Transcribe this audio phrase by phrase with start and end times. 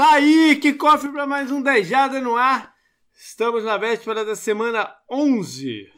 [0.00, 2.72] Tá aí, que cofre para mais um Dejada no ar.
[3.14, 5.92] Estamos na véspera da semana 11.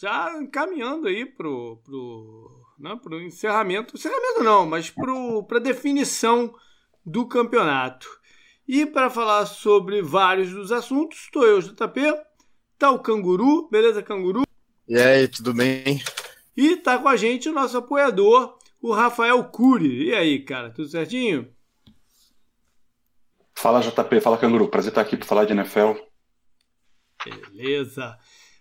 [0.00, 3.94] Já caminhando aí pro, pro, não, pro encerramento.
[3.94, 6.52] Encerramento não, mas pro, pra definição
[7.06, 8.08] do campeonato.
[8.66, 12.00] E para falar sobre vários dos assuntos, estou eu, JP.
[12.76, 14.42] Tá o Canguru, beleza, Canguru?
[14.88, 16.02] E aí, tudo bem?
[16.56, 20.08] E tá com a gente o nosso apoiador, o Rafael Cury.
[20.08, 21.48] E aí, cara, tudo certinho?
[23.60, 25.92] Fala JP, fala Canguru, prazer estar aqui para falar de NFL.
[27.22, 28.16] Beleza.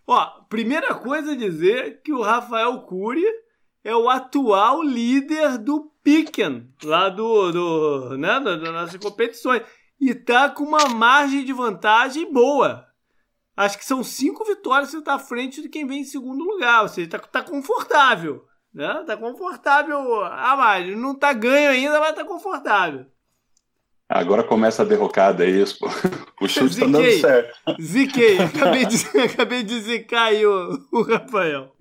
[0.06, 3.24] Ó, primeira coisa a dizer que o Rafael Cury
[3.82, 9.62] é o atual líder do Piquen, lá do, do, né, das nossas competições.
[10.02, 12.86] E tá com uma margem de vantagem boa.
[13.56, 16.82] Acho que são cinco vitórias você tá à frente de quem vem em segundo lugar.
[16.82, 18.44] Ou seja, tá, tá confortável.
[18.74, 19.02] Né?
[19.08, 20.94] Tá confortável a mais.
[20.98, 23.06] Não tá ganho ainda, mas tá confortável.
[24.10, 25.78] Agora começa a derrocada, é isso.
[26.42, 27.60] O chute está dando certo.
[27.80, 28.40] Ziquei.
[28.40, 31.72] Acabei de, acabei de zicar aí o, o Rafael.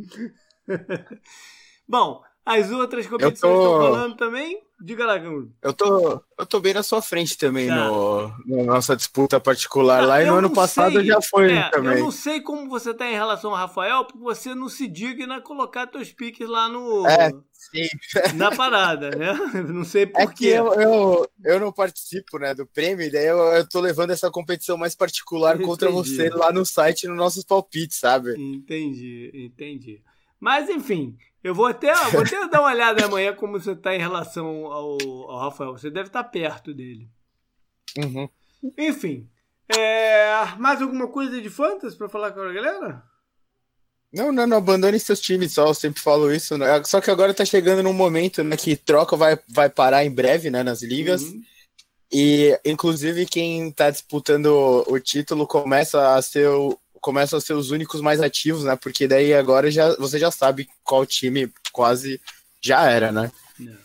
[1.88, 3.62] Bom, as outras competições tô...
[3.62, 4.58] estão falando também?
[4.80, 5.18] Diga lá.
[5.60, 7.88] Eu tô, eu tô bem na sua frente também tá.
[7.88, 11.98] no, na nossa disputa particular lá, e no ano passado já foi é, também.
[11.98, 15.40] Eu não sei como você tá em relação ao Rafael, porque você não se digna
[15.40, 17.06] colocar teus piques lá no.
[17.06, 17.88] É, sim.
[18.36, 19.34] Na parada, né?
[19.68, 23.38] Não sei por é que eu, eu, eu não participo né, do prêmio, daí eu,
[23.38, 25.68] eu tô levando essa competição mais particular entendi.
[25.68, 28.34] contra você lá no site, nos nossos palpites, sabe?
[28.40, 30.00] Entendi, entendi.
[30.40, 33.98] Mas enfim, eu vou até, vou até dar uma olhada amanhã como você está em
[33.98, 34.98] relação ao,
[35.30, 35.72] ao, Rafael.
[35.72, 37.08] Você deve estar tá perto dele.
[37.96, 38.28] Uhum.
[38.76, 39.28] Enfim.
[39.76, 43.02] É, mais alguma coisa de fantasy para falar com a galera?
[44.12, 46.56] Não, não, não abandone seus times, só eu sempre falo isso.
[46.56, 46.82] Né?
[46.84, 50.50] Só que agora tá chegando num momento né, que troca vai, vai parar em breve
[50.50, 51.22] né, nas ligas.
[51.22, 51.42] Uhum.
[52.10, 54.46] E, inclusive, quem tá disputando
[54.86, 58.76] o título começa a ser o, começam a ser os únicos mais ativos, né?
[58.76, 62.20] Porque daí agora já, você já sabe qual time quase
[62.60, 63.32] já era, né?
[63.60, 63.76] É.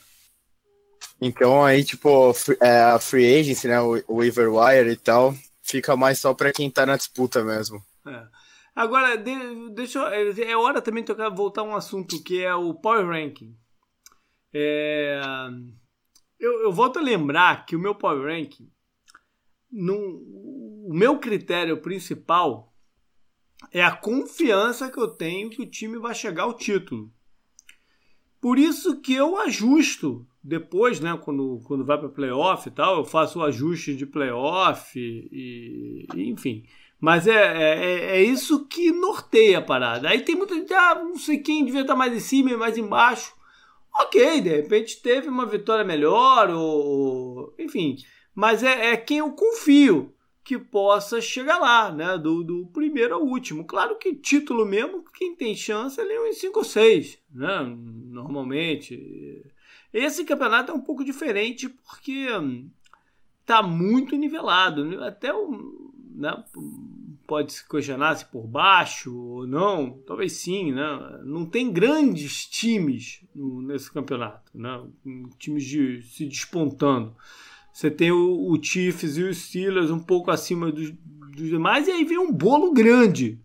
[1.21, 3.79] Então aí, tipo, é, a free agency, né?
[3.81, 7.81] O, o waiver wire e tal, fica mais só para quem tá na disputa mesmo.
[8.05, 8.27] É.
[8.75, 12.53] Agora, de, deixa eu, é hora também de tocar, voltar a um assunto que é
[12.55, 13.55] o Power Ranking.
[14.51, 15.21] É,
[16.39, 18.69] eu, eu volto a lembrar que o meu Power Ranking,
[19.71, 19.97] num,
[20.87, 22.72] o meu critério principal
[23.71, 27.11] é a confiança que eu tenho que o time vai chegar ao título.
[28.39, 33.05] Por isso que eu ajusto depois, né, quando, quando vai para playoff e tal, eu
[33.05, 36.65] faço o ajuste de playoff e, e enfim.
[36.99, 40.09] Mas é, é, é, isso que norteia a parada.
[40.09, 42.77] Aí tem muita gente, ah, não sei quem devia estar mais em cima e mais
[42.77, 43.33] embaixo.
[44.01, 47.97] Ok, de repente teve uma vitória melhor, ou enfim.
[48.35, 50.12] Mas é, é quem eu confio
[50.43, 52.17] que possa chegar lá, né?
[52.17, 53.65] Do, do primeiro ao último.
[53.65, 57.63] Claro que título mesmo, quem tem chance é uns 5 ou 6, né?
[58.09, 59.43] Normalmente.
[59.93, 62.27] Esse campeonato é um pouco diferente porque
[63.45, 65.03] tá muito nivelado.
[65.03, 65.91] Até o.
[66.15, 66.43] Né,
[67.25, 71.21] pode se questionar se por baixo ou não, talvez sim, né?
[71.23, 74.83] Não tem grandes times nesse campeonato, né?
[75.39, 77.15] Times de, se despontando.
[77.73, 81.91] Você tem o, o Chiefs e os Steelers um pouco acima dos, dos demais, e
[81.91, 83.41] aí vem um bolo grande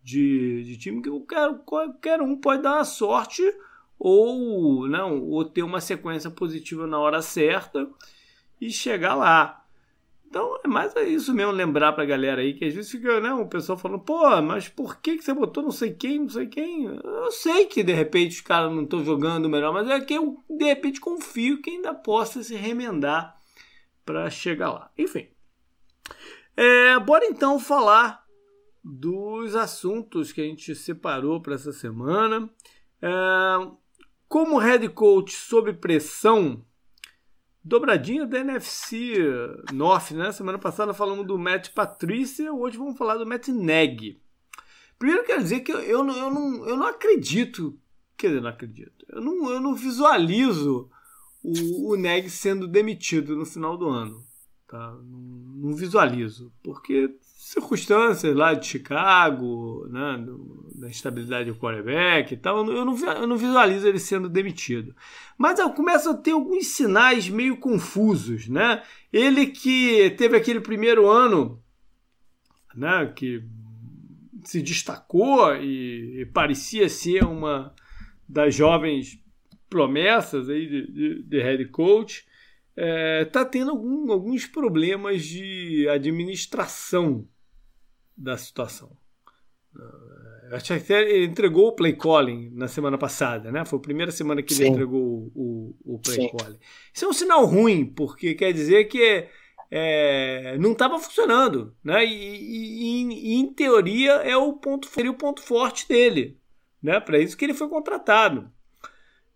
[0.00, 3.42] de, de time que quero, qualquer um pode dar uma sorte
[3.98, 7.90] ou não ou ter uma sequência positiva na hora certa
[8.60, 9.64] e chegar lá.
[10.28, 13.46] Então é mais isso mesmo, lembrar pra galera aí, que às vezes fica, né, o
[13.46, 16.84] pessoal falando, pô, mas por que, que você botou não sei quem, não sei quem?
[16.84, 20.38] Eu sei que de repente os caras não estão jogando melhor, mas é que eu
[20.48, 23.35] de repente confio que ainda possa se remendar
[24.06, 24.90] para chegar lá.
[24.96, 25.28] Enfim.
[26.56, 28.24] É, bora então falar
[28.82, 32.48] dos assuntos que a gente separou para essa semana.
[33.02, 33.08] É,
[34.28, 36.64] como head coach sob pressão,
[37.62, 39.18] dobradinha da NFC
[39.72, 40.30] North, né?
[40.30, 44.20] Semana passada falamos do Matt Patrícia, hoje vamos falar do Matt Neg.
[44.98, 47.78] Primeiro quero dizer que eu, eu, não, eu, não, eu não acredito,
[48.16, 50.90] quer dizer, não acredito, eu não, eu não visualizo
[51.46, 54.24] o, o Neg sendo demitido no final do ano.
[54.66, 54.92] Tá?
[55.04, 60.26] Não, não visualizo, porque circunstâncias lá de Chicago, né,
[60.74, 64.96] da instabilidade do quarterback e tal, eu não, eu não visualizo ele sendo demitido.
[65.38, 68.82] Mas eu começo a ter alguns sinais meio confusos, né?
[69.12, 71.62] Ele que teve aquele primeiro ano,
[72.74, 73.44] né, que
[74.42, 77.72] se destacou e, e parecia ser uma
[78.28, 79.20] das jovens
[79.76, 82.26] promessas aí de, de, de head coach.
[82.74, 87.28] está é, tendo algum, alguns problemas de administração
[88.16, 88.96] da situação.
[90.50, 93.64] Acho que ele entregou o play calling na semana passada, né?
[93.66, 94.62] Foi a primeira semana que Sim.
[94.62, 96.30] ele entregou o, o play Sim.
[96.36, 96.58] calling.
[96.94, 99.28] Isso é um sinal ruim, porque quer dizer que
[99.70, 102.02] é, não estava funcionando, né?
[102.06, 106.38] E, e, e, em teoria é o ponto, seria o ponto forte dele,
[106.82, 106.98] né?
[107.00, 108.50] Para isso que ele foi contratado.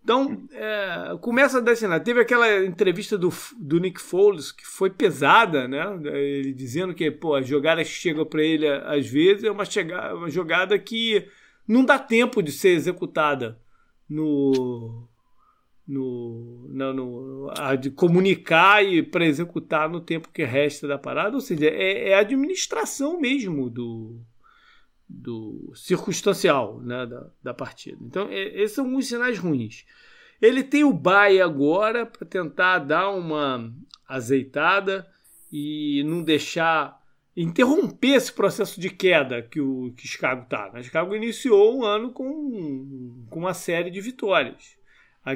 [0.02, 2.02] Então, é, começa a destinar.
[2.02, 5.84] Teve aquela entrevista do, do Nick Foles que foi pesada, né?
[6.04, 10.14] Ele dizendo que pô, a jogada que chega para ele às vezes é uma, chegada,
[10.16, 11.26] uma jogada que
[11.68, 13.60] não dá tempo de ser executada
[14.08, 15.06] no,
[15.86, 21.36] no, no, no a de comunicar e para executar no tempo que resta da parada.
[21.36, 24.18] Ou seja, é, é a administração mesmo do,
[25.10, 27.98] do circunstancial né, da, da partida.
[28.02, 29.84] Então, é, esses são os sinais ruins.
[30.40, 33.72] Ele tem o Bay agora para tentar dar uma
[34.08, 35.06] azeitada
[35.52, 37.00] e não deixar
[37.36, 40.70] interromper esse processo de queda que o que Chicago está.
[40.72, 40.82] Né?
[40.82, 44.78] Chicago iniciou o ano com, com uma série de vitórias.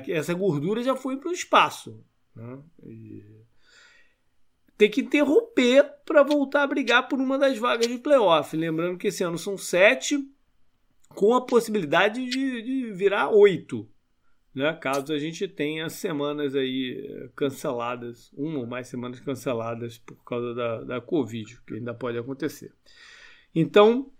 [0.08, 2.02] Essa gordura já foi para o espaço.
[2.34, 2.58] Né?
[2.84, 3.33] E
[4.76, 8.56] ter que interromper para voltar a brigar por uma das vagas de playoff.
[8.56, 10.18] Lembrando que esse ano são sete,
[11.08, 13.88] com a possibilidade de, de virar oito.
[14.54, 14.72] Né?
[14.74, 20.54] Caso a gente tenha semanas aí eh, canceladas, uma ou mais semanas canceladas por causa
[20.54, 22.72] da, da Covid, que ainda pode acontecer.
[23.54, 24.10] Então,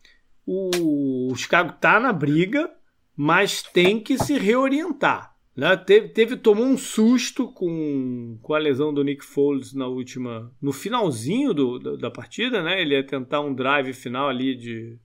[0.47, 2.73] o, o Chicago está na briga,
[3.17, 5.34] mas tem que se reorientar.
[5.57, 5.77] Né?
[5.77, 10.53] Teve, teve, tomou um susto com, com a lesão do Nick Foles na última.
[10.61, 12.81] no finalzinho do, da, da partida, né?
[12.81, 14.99] Ele ia tentar um drive final ali de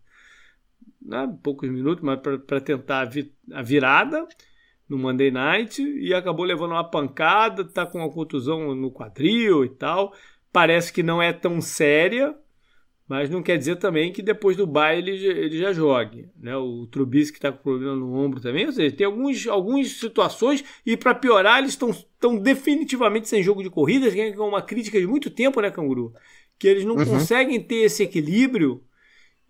[1.02, 4.28] né, poucos minutos, mas para tentar a, vi, a, virada
[4.88, 9.70] no Monday Night e acabou levando uma pancada, tá com uma contusão no quadril e
[9.70, 10.14] tal.
[10.52, 12.36] Parece que não é tão séria,
[13.10, 16.30] mas não quer dizer também que depois do baile ele, ele já jogue.
[16.40, 16.56] Né?
[16.56, 20.96] O Trubisky está com problema no ombro também, ou seja, tem alguns, algumas situações e
[20.96, 25.32] para piorar eles estão definitivamente sem jogo de corridas, que é uma crítica de muito
[25.32, 26.14] tempo, né, Canguru?
[26.60, 27.06] Que eles não uhum.
[27.06, 28.84] conseguem ter esse equilíbrio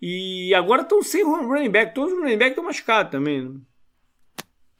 [0.00, 3.60] e agora estão sem running back, todos os running back estão machucados também.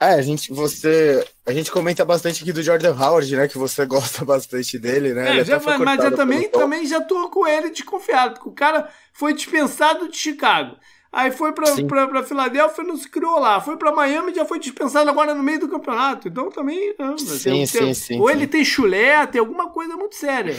[0.03, 3.47] É, a gente, você, a gente comenta bastante aqui do Jordan Howard, né?
[3.47, 5.41] Que você gosta bastante dele, né?
[5.41, 8.89] É, já, mas, mas eu também, também já tô com ele desconfiado, porque o cara
[9.13, 10.77] foi dispensado de Chicago.
[11.13, 13.61] Aí foi pra, pra, pra Filadélfia não se criou lá.
[13.61, 16.29] Foi pra Miami já foi dispensado agora no meio do campeonato.
[16.29, 16.95] Então também.
[16.99, 18.35] Não, sim, tem, sim, sim, Ou sim.
[18.35, 20.55] ele tem chulé, tem alguma coisa muito séria.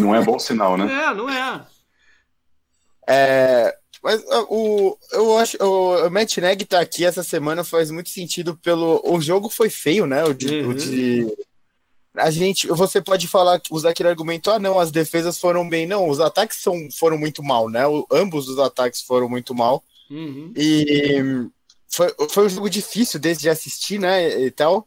[0.00, 0.92] Não é bom sinal, né?
[0.92, 1.64] É, não é.
[3.08, 8.10] É, mas o, eu acho o, o Matt Neg tá aqui essa semana faz muito
[8.10, 9.00] sentido pelo.
[9.04, 10.24] O jogo foi feio, né?
[10.24, 10.70] O de, uhum.
[10.70, 11.32] o de,
[12.14, 15.86] a gente, você pode falar, usar aquele argumento, ah, não, as defesas foram bem.
[15.86, 17.86] Não, os ataques são, foram muito mal, né?
[17.86, 19.82] O, ambos os ataques foram muito mal.
[20.10, 20.52] Uhum.
[20.56, 21.48] E
[21.88, 24.40] foi, foi um jogo difícil desde de assistir, né?
[24.40, 24.86] E tal.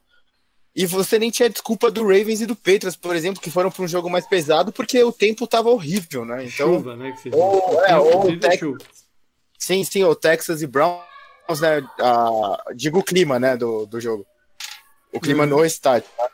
[0.75, 3.83] E você nem tinha desculpa do Ravens e do Patriots, por exemplo, que foram para
[3.83, 6.45] um jogo mais pesado, porque o tempo tava horrível, né?
[6.45, 7.15] Então, chuva, né?
[7.23, 8.61] Que ou, é, ou, o tec...
[9.65, 11.01] Sim, sim, o Texas e Browns,
[11.59, 11.81] né?
[12.75, 14.23] Digo o clima, né, do, do jogo.
[15.11, 15.49] O clima uhum.
[15.49, 16.07] no estádio.
[16.15, 16.29] Tá?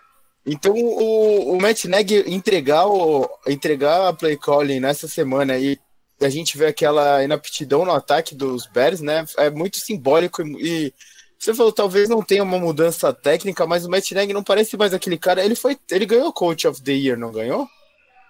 [0.46, 5.80] Então, o, o Matt Neg entregar, o, entregar a play calling nessa semana e
[6.20, 9.24] a gente vê aquela inaptidão no ataque dos Bears, né?
[9.38, 10.94] É muito simbólico e, e
[11.40, 14.94] você falou, talvez não tenha uma mudança técnica, mas o Matt Neg não parece mais
[14.94, 15.42] aquele cara.
[15.42, 17.66] Ele foi, ele ganhou Coach of the Year, não ganhou?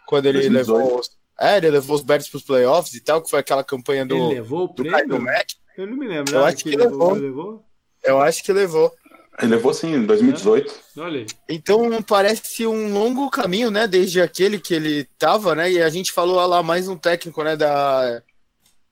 [0.06, 0.78] Quando ele 2018.
[0.78, 1.02] levou
[1.42, 4.16] é, ele levou os Bears para os playoffs e tal, que foi aquela campanha do.
[4.16, 5.20] Ele levou o prêmio?
[5.20, 5.48] Mac.
[5.76, 6.36] Eu não me lembro.
[6.36, 7.14] Eu acho que, que levou.
[7.14, 7.66] levou.
[8.04, 8.94] Eu acho que levou.
[9.42, 10.72] Ele levou sim, em 2018.
[10.72, 11.00] É.
[11.00, 11.26] Olha aí.
[11.50, 13.88] Então parece um longo caminho, né?
[13.88, 15.72] Desde aquele que ele tava, né?
[15.72, 17.56] E a gente falou lá mais um técnico, né?
[17.56, 18.22] Da.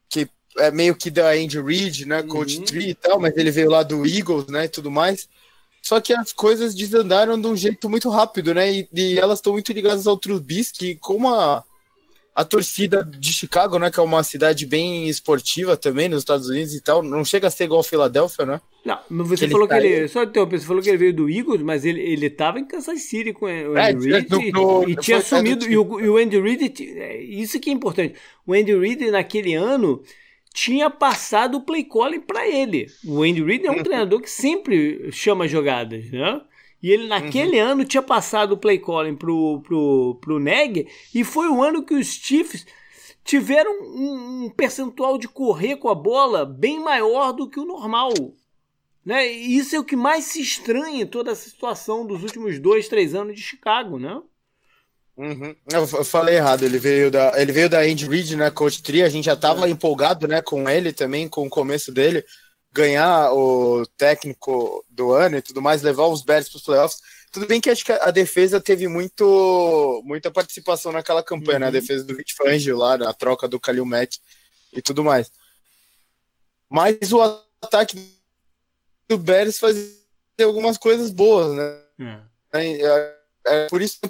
[0.09, 0.27] Que
[0.57, 2.23] é meio que da Andy Reid, né?
[2.23, 2.65] Coach uhum.
[2.65, 4.65] Tree e tal, mas ele veio lá do Eagles, né?
[4.65, 5.29] E tudo mais.
[5.83, 8.71] Só que as coisas desandaram de um jeito muito rápido, né?
[8.71, 11.63] E, e elas estão muito ligadas ao Trubisky, como a
[12.35, 16.73] a torcida de Chicago, né, que é uma cidade bem esportiva também nos Estados Unidos
[16.73, 18.61] e tal, não chega a ser igual a Filadélfia, né?
[18.85, 21.61] Não, você que falou que ele, só então, você falou que ele veio do Eagles,
[21.61, 25.17] mas ele, ele tava em Kansas City com o Andy é, Reid e, e, tinha
[25.17, 28.15] assumido, e o, e o Andy Reid, é, isso que é importante,
[28.47, 30.01] o Andy Reid naquele ano
[30.53, 32.87] tinha passado o play calling para ele.
[33.05, 33.83] O Andy Reid é um uhum.
[33.83, 36.41] treinador que sempre chama jogadas, né?
[36.81, 37.67] E ele, naquele uhum.
[37.67, 41.93] ano, tinha passado o play calling pro, pro, pro Neg, e foi o ano que
[41.93, 42.65] os Chiefs
[43.23, 48.11] tiveram um, um, percentual de correr com a bola bem maior do que o normal.
[49.05, 49.31] Né?
[49.31, 52.87] E isso é o que mais se estranha em toda essa situação dos últimos dois,
[52.87, 54.21] três anos de Chicago, né?
[55.17, 55.53] Uhum.
[55.69, 59.09] Eu falei errado, ele veio da, ele veio da Andy Reid, né, coach tri, a
[59.09, 59.69] gente já tava é.
[59.69, 62.23] empolgado, né, com ele também, com o começo dele,
[62.71, 67.01] ganhar o técnico do ano e tudo mais, levar os Bears para os playoffs.
[67.31, 71.59] Tudo bem que acho que a defesa teve muito, muita participação naquela campanha, uhum.
[71.59, 71.73] né, a uhum.
[71.73, 74.17] defesa do Vic Fangio lá, na troca do Kalil Mack
[74.73, 75.31] e tudo mais.
[76.69, 77.21] Mas o
[77.61, 77.97] ataque
[79.07, 79.91] do Bears fazia
[80.43, 82.19] algumas coisas boas, né?
[82.53, 84.09] É é por isso que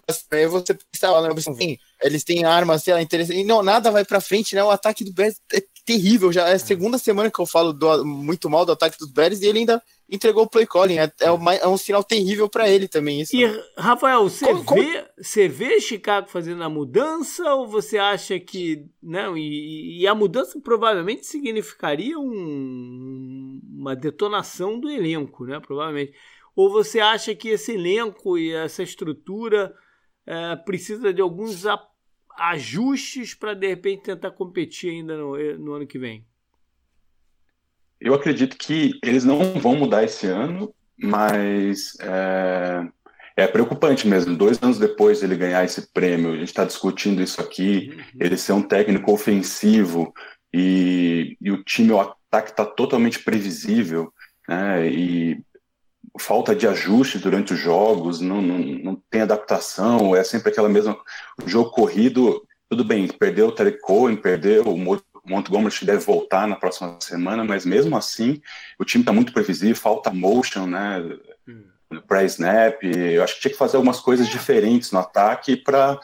[0.50, 4.20] você pensava, né, assim, eles têm armas, sei lá, interessante, e não, nada vai pra
[4.20, 4.64] frente, né?
[4.64, 8.06] O ataque do Bears é terrível, já é a segunda semana que eu falo do,
[8.06, 11.32] muito mal do ataque dos Bears e ele ainda entregou o play calling, é, é,
[11.32, 13.36] uma, é um sinal terrível para ele também isso.
[13.36, 13.46] E,
[13.78, 19.38] Rafael, você como, vê, você vê Chicago fazendo a mudança ou você acha que, não,
[19.38, 26.14] e, e a mudança provavelmente significaria um, uma detonação do elenco, né, provavelmente.
[26.56, 29.74] Ou você acha que esse elenco e essa estrutura
[30.26, 31.66] é, precisa de alguns
[32.40, 36.26] ajustes para de repente tentar competir ainda no, no ano que vem?
[38.00, 42.88] Eu acredito que eles não vão mudar esse ano, mas é,
[43.36, 44.36] é, preocupante mesmo.
[44.36, 48.04] Dois anos depois dele ganhar esse prêmio, a gente está discutindo isso aqui, uhum.
[48.22, 50.14] ele ser um técnico ofensivo
[50.54, 54.14] e, e o time, o ataque está totalmente previsível,
[54.48, 54.90] né?
[54.90, 55.44] E
[56.20, 60.98] falta de ajuste durante os jogos, não, não, não tem adaptação, é sempre aquela mesma
[61.46, 62.46] jogo corrido.
[62.70, 64.78] Tudo bem, perdeu o Terry Cohen, perdeu o
[65.26, 68.42] Montgomery que deve voltar na próxima semana, mas mesmo assim
[68.78, 71.00] o time está muito previsível, falta motion, né?
[71.48, 71.64] Hum.
[72.08, 76.00] Pré-snap, eu acho que tinha que fazer algumas coisas diferentes no ataque para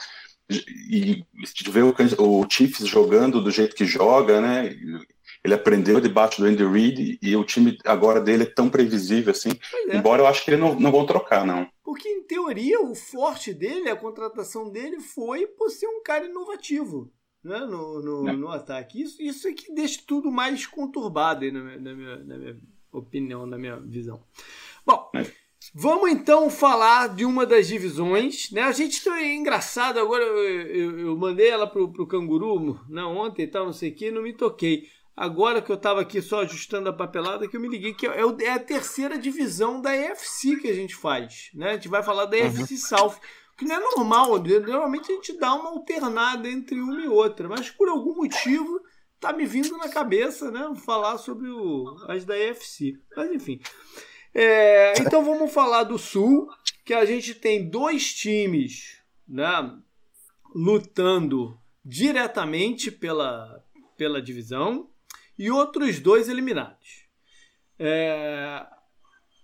[0.49, 4.75] e, e ver o, o Chiefs jogando do jeito que joga, né?
[5.45, 9.51] Ele aprendeu debaixo do Andy Reid e o time agora dele é tão previsível assim.
[9.89, 9.97] É.
[9.97, 11.69] Embora eu acho que ele não, não vão trocar, não.
[11.83, 17.11] Porque, em teoria, o forte dele, a contratação dele foi por ser um cara inovativo
[17.43, 18.33] né, no, no, é.
[18.33, 19.03] no ataque.
[19.03, 22.57] Isso, isso é que deixa tudo mais conturbado, aí, na, minha, na, minha, na minha
[22.91, 24.23] opinião, na minha visão.
[24.83, 25.11] Bom.
[25.13, 25.25] É.
[25.73, 28.51] Vamos então falar de uma das divisões.
[28.51, 28.61] Né?
[28.61, 30.23] A gente tá engraçado agora.
[30.23, 33.95] Eu, eu, eu mandei ela pro, pro canguru né, ontem e tal, não sei o
[33.95, 34.87] que, não me toquei.
[35.15, 38.19] Agora que eu estava aqui só ajustando a papelada, que eu me liguei que é,
[38.41, 41.51] é a terceira divisão da EFC que a gente faz.
[41.53, 41.69] Né?
[41.69, 42.79] A gente vai falar da EFC uhum.
[42.79, 43.15] South,
[43.57, 44.37] que não é normal.
[44.39, 48.81] Normalmente a gente dá uma alternada entre uma e outra, mas por algum motivo
[49.17, 50.73] tá me vindo na cabeça né?
[50.85, 52.99] falar sobre o, as da EFC.
[53.15, 53.61] Mas enfim.
[54.33, 56.49] É, então vamos falar do Sul,
[56.83, 59.79] que a gente tem dois times né,
[60.53, 63.63] lutando diretamente pela,
[63.95, 64.89] pela divisão
[65.37, 67.05] e outros dois eliminados.
[67.77, 68.65] É,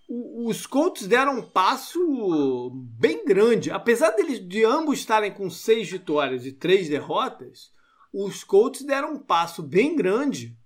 [0.08, 3.70] os Colts deram um passo bem grande.
[3.70, 7.72] Apesar deles, de ambos estarem com seis vitórias e três derrotas,
[8.12, 10.56] os Colts deram um passo bem grande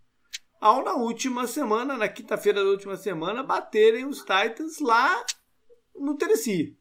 [0.61, 5.25] ao na última semana, na quinta-feira da última semana, baterem os Titans lá
[5.95, 6.77] no Tennessee.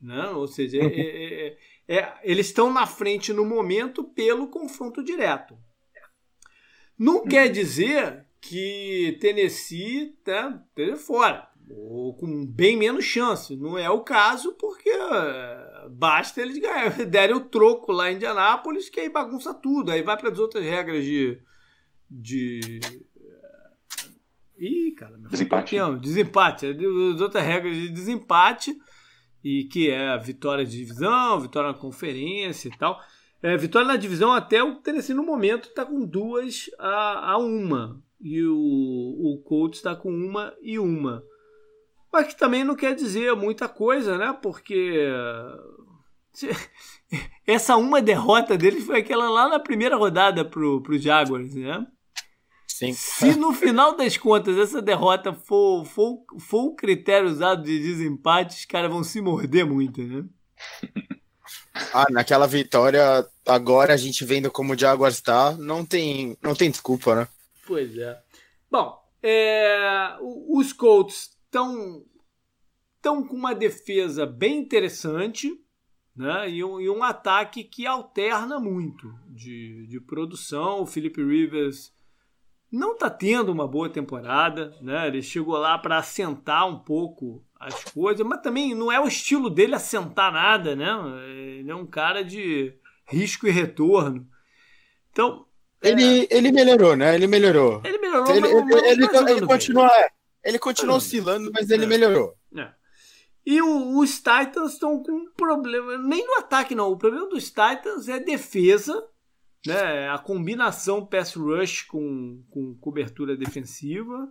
[0.00, 5.04] Não, ou seja, é, é, é, é eles estão na frente no momento pelo confronto
[5.04, 5.56] direto.
[7.02, 10.62] Não quer dizer que Tennessee tá
[11.04, 13.56] fora, ou com bem menos chance.
[13.56, 18.88] Não é o caso, porque eh, basta eles ganharem, derem o troco lá em Indianápolis,
[18.88, 19.90] que aí bagunça tudo.
[19.90, 21.40] Aí vai para as outras regras de.
[22.08, 22.78] de
[23.16, 24.08] eh,
[24.58, 25.76] Ih, cara, desempate.
[26.00, 26.66] desempate.
[26.66, 28.78] As outras regras de desempate,
[29.42, 33.00] e que é a vitória de divisão, vitória na conferência e tal.
[33.42, 38.00] É, vitória na divisão até o Tennessee no momento está com duas a, a uma.
[38.20, 41.24] E o, o Colts está com uma e uma.
[42.12, 44.38] Mas que também não quer dizer muita coisa, né?
[44.40, 45.08] Porque
[47.44, 51.84] essa uma derrota dele foi aquela lá na primeira rodada pro, pro Jaguars, né?
[52.68, 52.92] Sim.
[52.92, 58.58] Se no final das contas essa derrota for, for, for o critério usado de desempate,
[58.58, 60.24] os caras vão se morder muito, né?
[61.92, 66.70] Ah, naquela vitória, agora a gente vendo como o Jaguars está, não tem, não tem
[66.70, 67.28] desculpa, né?
[67.66, 68.20] Pois é.
[68.70, 72.04] Bom, é, os Colts estão
[73.02, 75.60] estão com uma defesa bem interessante
[76.14, 76.48] né?
[76.48, 80.82] e, um, e um ataque que alterna muito de, de produção.
[80.82, 81.92] O Felipe Rivers
[82.70, 85.08] não está tendo uma boa temporada, né?
[85.08, 89.50] ele chegou lá para assentar um pouco as coisas, mas também não é o estilo
[89.50, 90.88] dele assentar nada, né?
[91.58, 92.74] Ele é um cara de
[93.12, 94.26] risco e retorno.
[95.10, 95.46] Então.
[95.82, 96.28] Ele, é...
[96.30, 97.14] ele melhorou, né?
[97.14, 97.82] Ele melhorou.
[97.84, 99.90] Ele melhorou, ele, mas, ele, ele, ele continua,
[100.44, 101.88] ele continua oscilando, mas ele é.
[101.88, 102.36] melhorou.
[102.56, 102.72] É.
[103.44, 107.46] E o, os Titans estão com um problema, nem no ataque não, o problema dos
[107.46, 109.04] Titans é defesa,
[109.66, 110.08] né?
[110.08, 114.28] a combinação pass rush com, com cobertura defensiva,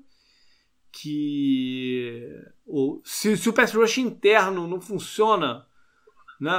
[0.91, 2.25] que
[2.65, 5.65] ou, se, se o pass rush interno não funciona,
[6.39, 6.51] né?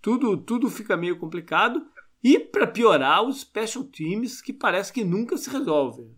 [0.00, 1.86] Tudo, tudo fica meio complicado.
[2.22, 6.16] E para piorar, os special teams que parece que nunca se resolvem.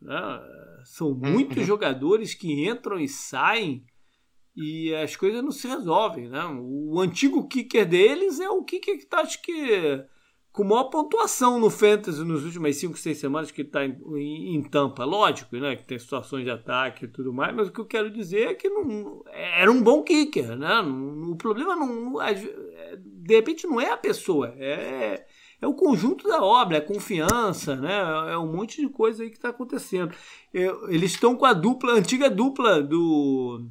[0.00, 0.40] Né?
[0.84, 1.64] São muitos uhum.
[1.64, 3.84] jogadores que entram e saem
[4.54, 6.28] e as coisas não se resolvem.
[6.28, 6.40] Né?
[6.60, 10.04] O antigo kicker deles é o kicker que está, acho que,
[10.52, 14.62] com maior pontuação no Fantasy nos últimas 5, 6 semanas que está em, em, em,
[14.62, 15.04] tampa.
[15.04, 15.76] Lógico né?
[15.76, 18.54] que tem situações de ataque e tudo mais, mas o que eu quero dizer é
[18.54, 20.56] que não, era um bom kicker.
[20.56, 20.80] Né?
[20.80, 22.14] o problema, não,
[22.94, 25.24] de repente, não é a pessoa, é
[25.62, 28.00] é o conjunto da obra, é confiança, né?
[28.32, 30.12] É um monte de coisa aí que está acontecendo.
[30.52, 33.64] É, eles estão com a dupla, a antiga dupla do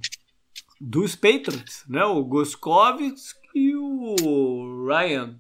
[0.79, 2.05] dos Patriots, né?
[2.05, 5.37] O Goskovitz e o Ryan,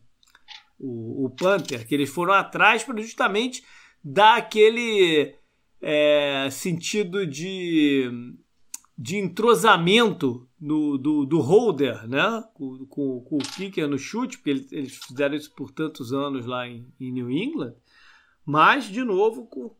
[0.81, 3.63] o, o Panther, que eles foram atrás para justamente
[4.03, 5.35] dar aquele
[5.79, 8.09] é, sentido de,
[8.97, 12.43] de entrosamento no, do, do holder, né?
[12.53, 16.45] Com, com, com, o kicker no chute, porque eles, eles, fizeram isso por tantos anos
[16.45, 17.75] lá em, em New England,
[18.45, 19.75] mas, de novo, com,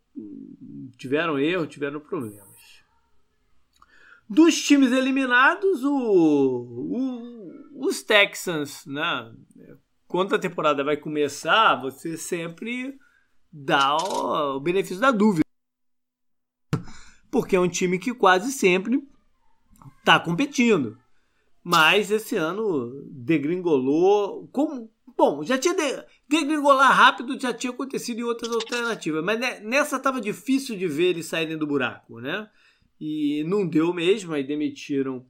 [0.97, 2.51] tiveram erro, tiveram problemas.
[4.29, 9.33] Dos times eliminados, o, o, os Texans, né?
[10.11, 12.99] Quando a temporada vai começar, você sempre
[13.49, 15.45] dá o, benefício da dúvida.
[17.31, 19.07] Porque é um time que quase sempre
[20.03, 20.97] tá competindo.
[21.63, 24.49] Mas esse ano degringolou.
[24.49, 25.73] Como, bom, já tinha.
[25.73, 29.23] De, degringolar rápido já tinha acontecido em outras alternativas.
[29.23, 32.49] Mas nessa tava difícil de ver eles saírem do buraco, né?
[32.99, 35.25] E não deu mesmo, aí demitiram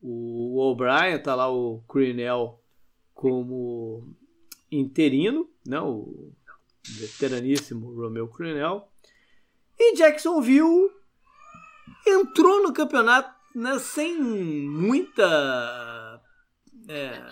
[0.00, 2.61] o O'Brien, tá lá o Crinell
[3.14, 4.14] como
[4.70, 5.80] interino, né?
[5.80, 6.32] O
[6.84, 8.88] veteraníssimo Romeo Crinell.
[9.78, 10.90] E Jacksonville
[12.06, 16.20] entrou no campeonato né, sem muita.
[16.88, 17.22] É,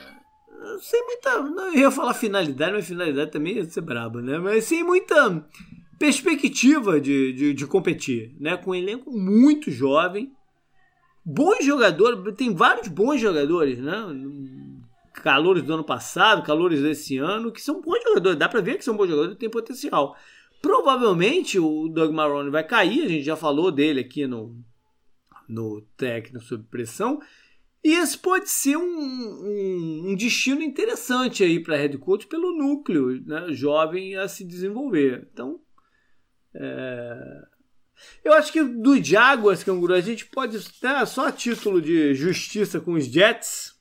[0.80, 1.42] sem muita.
[1.42, 4.38] Não ia falar finalidade, mas finalidade também ia ser braba, né?
[4.38, 5.44] Mas sem muita
[5.98, 8.56] perspectiva de, de, de competir, né?
[8.56, 10.32] Com um elenco muito jovem,
[11.24, 13.96] bons jogadores, tem vários bons jogadores, né?
[15.22, 18.84] Calores do ano passado, calores desse ano, que são bons jogadores, dá pra ver que
[18.84, 20.16] são bons jogadores e tem potencial.
[20.62, 24.56] Provavelmente o Doug Marrone vai cair, a gente já falou dele aqui no,
[25.48, 27.20] no técnico sob pressão.
[27.82, 33.22] E esse pode ser um, um, um destino interessante aí para Red Coach pelo núcleo
[33.24, 35.28] né, jovem a se desenvolver.
[35.32, 35.58] Então,
[36.54, 37.42] é...
[38.22, 42.80] eu acho que do Jaguars, Canguru, a gente pode, né, só a título de justiça
[42.80, 43.79] com os Jets,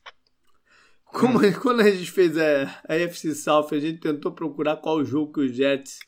[1.12, 1.54] como hum.
[1.62, 5.41] quando a gente fez a, a FC South, a gente tentou procurar qual jogo que
[5.41, 6.00] os Jets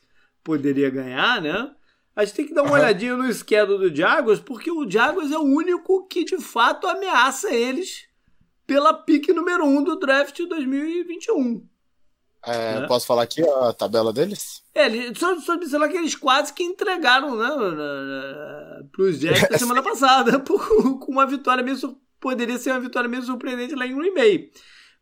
[0.42, 1.70] poderia ganhar, né?
[2.14, 2.78] A gente tem que dar uma uhum.
[2.78, 7.52] olhadinha no schedule do Jaguars, porque o Jaguars é o único que de fato ameaça
[7.54, 8.06] eles
[8.66, 11.66] pela pique número 1 um do draft 2021.
[12.44, 12.86] É, né?
[12.86, 14.62] Posso falar aqui a tabela deles?
[14.74, 17.48] É, só, só lá que eles quase que entregaram né,
[18.90, 21.76] para os Jets na semana passada, por, com uma vitória meio
[22.20, 24.50] poderia ser uma vitória meio surpreendente lá em Green Bay.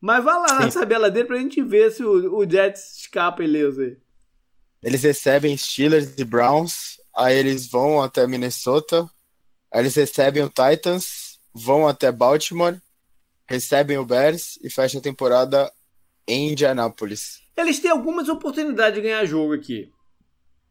[0.01, 3.45] Mas vai lá na tabela dele para a gente ver se o, o Jets escapa
[3.45, 3.97] ileso aí.
[4.83, 9.03] Eles recebem Steelers e Browns, aí eles vão até Minnesota,
[9.71, 12.81] aí eles recebem o Titans, vão até Baltimore,
[13.47, 15.71] recebem o Bears e fecham a temporada
[16.27, 17.43] em Indianápolis.
[17.57, 19.93] Eles têm algumas oportunidades de ganhar jogo aqui.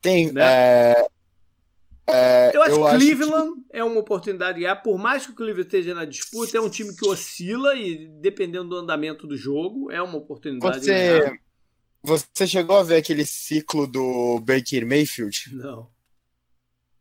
[0.02, 0.32] Tem.
[0.32, 0.42] Né?
[0.44, 1.08] É...
[2.12, 3.78] É, eu acho que Cleveland que...
[3.78, 6.70] é uma oportunidade de ganhar, por mais que o Cleveland esteja na disputa, é um
[6.70, 11.40] time que oscila e, dependendo do andamento do jogo, é uma oportunidade Você...
[12.02, 15.54] Você chegou a ver aquele ciclo do Baker Mayfield?
[15.54, 15.90] Não.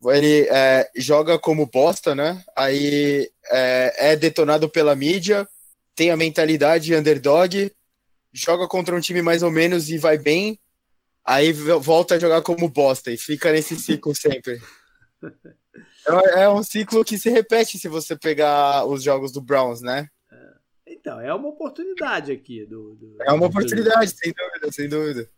[0.06, 2.42] Ele é, joga como bosta, né?
[2.56, 5.48] Aí é, é, detonado pela mídia,
[5.94, 7.72] tem a mentalidade underdog,
[8.32, 10.58] joga contra um time mais ou menos e vai bem,
[11.24, 14.60] aí volta a jogar como bosta e fica nesse ciclo sempre.
[16.06, 20.08] É, é um ciclo que se repete se você pegar os jogos do Browns, né?
[20.86, 22.66] Então, é uma oportunidade aqui.
[22.66, 24.18] Do, do é uma oportunidade, do...
[24.18, 25.30] sem dúvida, sem dúvida.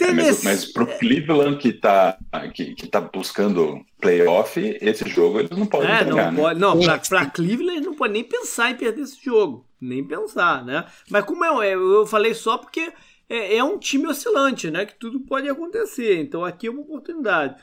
[0.00, 2.18] É, mas, mas pro Cleveland que tá,
[2.52, 6.42] que, que tá buscando playoff, esse jogo eles não podem é, entregar, não, né?
[6.42, 9.66] pode, não pra, pra Cleveland eles não podem nem pensar em perder esse jogo.
[9.80, 10.86] Nem pensar, né?
[11.08, 12.92] Mas como eu, é, eu falei só porque
[13.28, 14.84] é, é um time oscilante, né?
[14.84, 16.20] Que tudo pode acontecer.
[16.20, 17.56] Então aqui é uma oportunidade.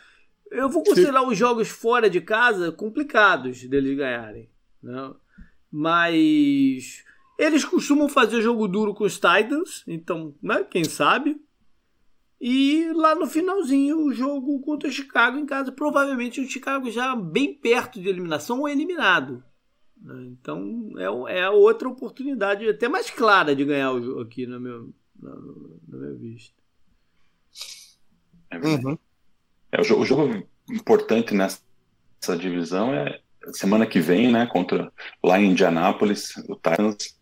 [0.53, 1.27] Eu vou considerar Sim.
[1.27, 4.49] os jogos fora de casa complicados deles ganharem.
[4.81, 5.13] Né?
[5.71, 7.03] Mas
[7.37, 11.41] eles costumam fazer jogo duro com os Titans, então, né, quem sabe?
[12.39, 17.15] E lá no finalzinho, o jogo contra o Chicago em casa, provavelmente o Chicago já
[17.15, 19.43] bem perto de eliminação ou eliminado.
[19.95, 20.27] Né?
[20.31, 24.93] Então é, é outra oportunidade, até mais clara de ganhar o jogo aqui, na, meu,
[25.17, 25.33] na,
[25.87, 26.61] na minha vista.
[28.49, 28.97] É, uhum.
[29.73, 31.59] É o, jogo, o jogo importante nessa
[32.37, 33.19] divisão é
[33.51, 37.17] semana que vem, né, contra lá em Indianápolis, o Titans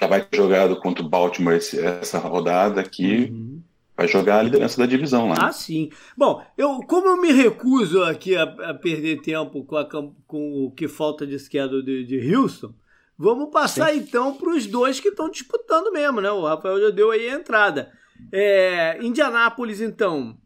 [0.00, 3.30] já vai ter jogado contra o Baltimore esse, essa rodada aqui.
[3.30, 3.62] Uhum
[3.96, 5.36] vai jogar a liderança da divisão lá.
[5.38, 5.90] Ah, sim.
[6.16, 10.72] Bom, eu, como eu me recuso aqui a, a perder tempo com, a, com, o
[10.72, 12.74] que falta de esquerda de, de Houston,
[13.16, 13.98] vamos passar sim.
[13.98, 16.30] então para os dois que estão disputando mesmo, né?
[16.30, 17.92] O Rafael já deu aí a entrada.
[18.32, 20.36] É, Indianápolis, então,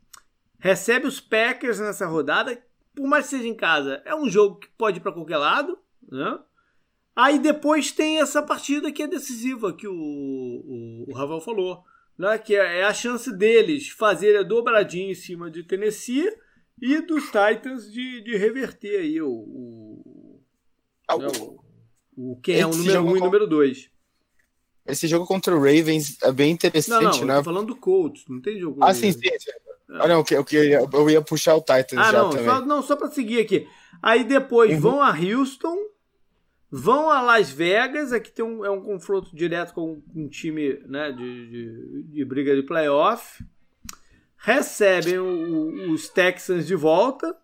[0.59, 2.63] recebe os Packers nessa rodada.
[2.95, 5.79] Por mais que seja em casa, é um jogo que pode ir para qualquer lado,
[6.11, 6.39] né?
[7.15, 11.85] Aí depois tem essa partida que é decisiva, que o, o, o Rafael falou
[12.19, 16.31] né, que é, é a chance deles fazerem a dobradinha em cima de Tennessee
[16.83, 20.41] e dos Titans de, de reverter aí o, o,
[21.09, 21.29] ah, né,
[22.17, 23.91] o, o quem é o número 1 um e número 2.
[24.89, 27.35] Esse jogo contra o Ravens é bem interessante, não, não, né?
[27.35, 28.83] Eu tô falando do Colts, não tem jogo.
[28.83, 29.21] Ah, sim, sim.
[29.21, 29.51] sim.
[29.91, 32.47] Ah, não, eu, eu, eu ia puxar o Titans ah, já não, também.
[32.47, 33.69] Só, não, só para seguir aqui.
[34.03, 34.81] Aí depois uhum.
[34.81, 35.77] vão a Houston,
[36.71, 41.11] Vão a Las Vegas, aqui tem um, é um confronto direto com um time né,
[41.11, 43.43] de, de, de briga de playoff.
[44.37, 47.35] Recebem o, os Texans de volta.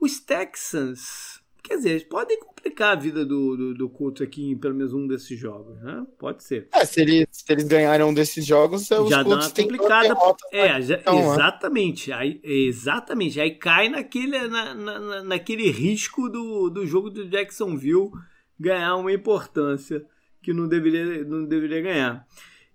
[0.00, 4.74] Os Texans Quer dizer, podem complicar a vida do, do, do Colts aqui em pelo
[4.74, 6.04] menos um desses jogos, né?
[6.18, 6.68] Pode ser.
[6.72, 10.16] É, se eles, se eles ganharam um desses jogos, os já uma complicada.
[10.52, 11.34] É, já, então, né?
[11.34, 12.12] exatamente.
[12.12, 13.40] Aí, exatamente.
[13.40, 18.10] Aí cai naquele, na, na, naquele risco do, do jogo do Jacksonville
[18.58, 20.04] ganhar uma importância
[20.42, 22.26] que não deveria, não deveria ganhar.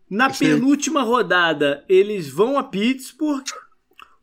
[0.10, 3.48] Na penúltima rodada, eles vão a Pittsburgh.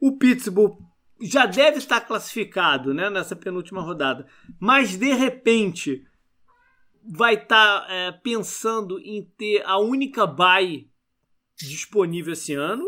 [0.01, 0.79] O Pittsburgh
[1.21, 4.27] já deve estar classificado né, nessa penúltima rodada,
[4.59, 6.07] mas de repente
[7.05, 10.91] vai estar é, pensando em ter a única buy
[11.57, 12.85] disponível esse ano.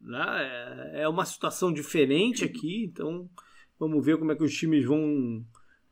[0.00, 0.90] Né?
[0.94, 3.28] É, é uma situação diferente aqui, então
[3.78, 5.44] vamos ver como é que os times vão,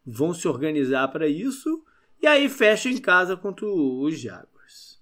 [0.04, 1.84] vão se organizar para isso.
[2.20, 5.00] E aí fecha em casa contra os Jaguars.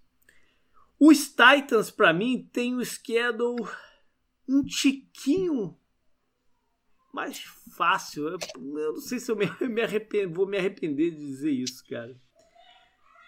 [0.99, 3.67] Os Titans, para mim, tem o schedule
[4.49, 5.77] um tiquinho
[7.17, 7.43] mais
[7.77, 8.29] fácil.
[8.29, 8.39] Eu,
[8.79, 12.15] eu não sei se eu me, me arrependo, vou me arrepender de dizer isso, cara.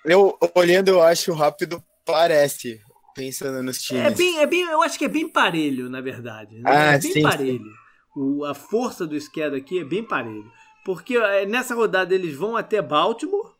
[0.04, 2.80] Eu olhando, eu acho rápido, parece,
[3.14, 4.04] pensando nos times.
[4.04, 6.56] É bem, é bem, eu acho que é bem parelho, na verdade.
[6.56, 6.62] Né?
[6.66, 7.64] Ah, é bem sim, parelho.
[7.64, 7.72] Sim.
[8.14, 10.50] O, a força do esquerdo aqui é bem parelho.
[10.84, 13.54] Porque é, nessa rodada eles vão até Baltimore.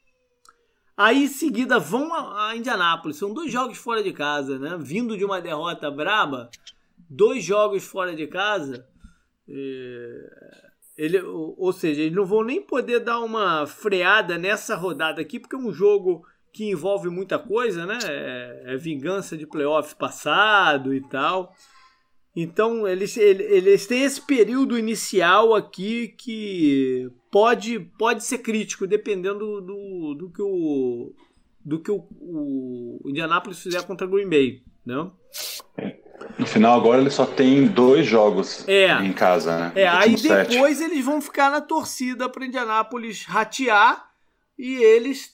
[0.97, 3.17] Aí em seguida vão a, a Indianápolis.
[3.17, 4.77] São dois jogos fora de casa, né?
[4.79, 6.51] Vindo de uma derrota braba,
[7.09, 8.87] dois jogos fora de casa.
[9.49, 15.39] É, ele, ou seja, eles não vão nem poder dar uma freada nessa rodada aqui,
[15.39, 17.99] porque é um jogo que envolve muita coisa, né?
[18.05, 21.55] É, é vingança de playoff passado e tal.
[22.35, 30.15] Então, eles, eles têm esse período inicial aqui que pode, pode ser crítico, dependendo do,
[30.15, 31.13] do que, o,
[31.65, 34.63] do que o, o Indianapolis fizer contra Green Bay.
[34.87, 35.11] Né?
[36.39, 39.73] No final, agora ele só tem dois jogos é, em casa, né?
[39.75, 40.91] É, aí depois sete.
[40.91, 44.11] eles vão ficar na torcida para Indianápolis ratear
[44.57, 45.33] e eles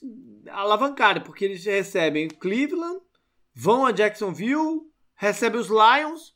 [0.51, 3.01] alavancarem, porque eles recebem Cleveland,
[3.55, 4.83] vão a Jacksonville,
[5.15, 6.35] recebem os Lions,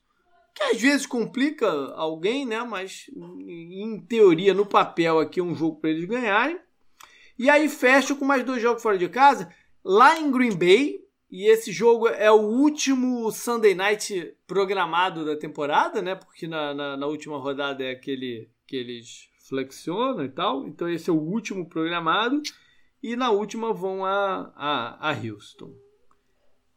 [0.54, 2.62] que às vezes complica alguém, né?
[2.62, 3.06] Mas
[3.46, 6.58] em teoria, no papel aqui é um jogo para eles ganharem.
[7.38, 9.48] E aí fecha com mais dois jogos fora de casa,
[9.84, 11.00] lá em Green Bay,
[11.30, 16.14] e esse jogo é o último Sunday Night programado da temporada, né?
[16.14, 20.66] Porque na, na, na, última rodada é aquele que eles flexionam e tal.
[20.66, 22.40] Então esse é o último programado.
[23.02, 25.72] E na última vão a, a, a Houston.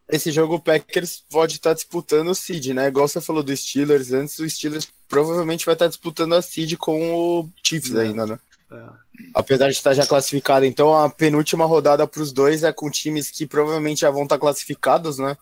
[0.09, 2.89] Esse jogo o Packers pode estar disputando o seed, né?
[2.89, 7.15] Igual você falou do Steelers antes, o Steelers provavelmente vai estar disputando a seed com
[7.15, 8.01] o Chiefs é.
[8.01, 8.39] ainda, né?
[8.71, 8.89] É.
[9.33, 10.65] Apesar de estar já classificado.
[10.65, 14.39] Então a penúltima rodada para os dois é com times que provavelmente já vão estar
[14.39, 15.35] classificados, né?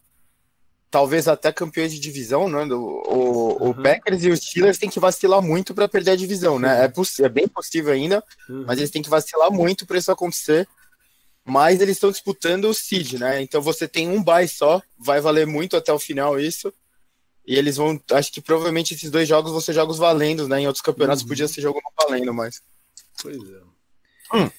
[0.89, 2.63] Talvez até campeões de divisão, né?
[2.63, 3.69] O, uhum.
[3.69, 6.85] o Packers e os Steelers têm que vacilar muito para perder a divisão, né?
[6.85, 8.63] É, é bem possível ainda, uhum.
[8.65, 10.67] mas eles têm que vacilar muito para isso acontecer.
[11.45, 13.41] Mas eles estão disputando o seed, né?
[13.41, 16.73] Então você tem um bye só, vai valer muito até o final isso.
[17.45, 20.61] E eles vão, acho que provavelmente esses dois jogos vão ser jogos valendo, né?
[20.61, 21.29] Em outros campeonatos uhum.
[21.29, 22.61] podia ser jogo não valendo, mas
[23.21, 24.38] Pois é.
[24.38, 24.49] Hum.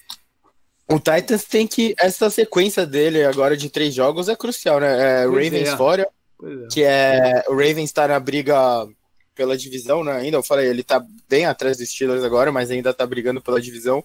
[0.88, 1.94] O Titans tem que.
[1.98, 5.22] Essa sequência dele agora de três jogos é crucial, né?
[5.22, 5.76] É Ravens é.
[5.76, 6.08] fora,
[6.42, 6.66] é.
[6.70, 7.44] que é.
[7.48, 8.88] O Ravens está na briga
[9.34, 10.16] pela divisão, né?
[10.16, 13.60] Ainda eu falei, ele tá bem atrás dos Steelers agora, mas ainda tá brigando pela
[13.60, 14.04] divisão.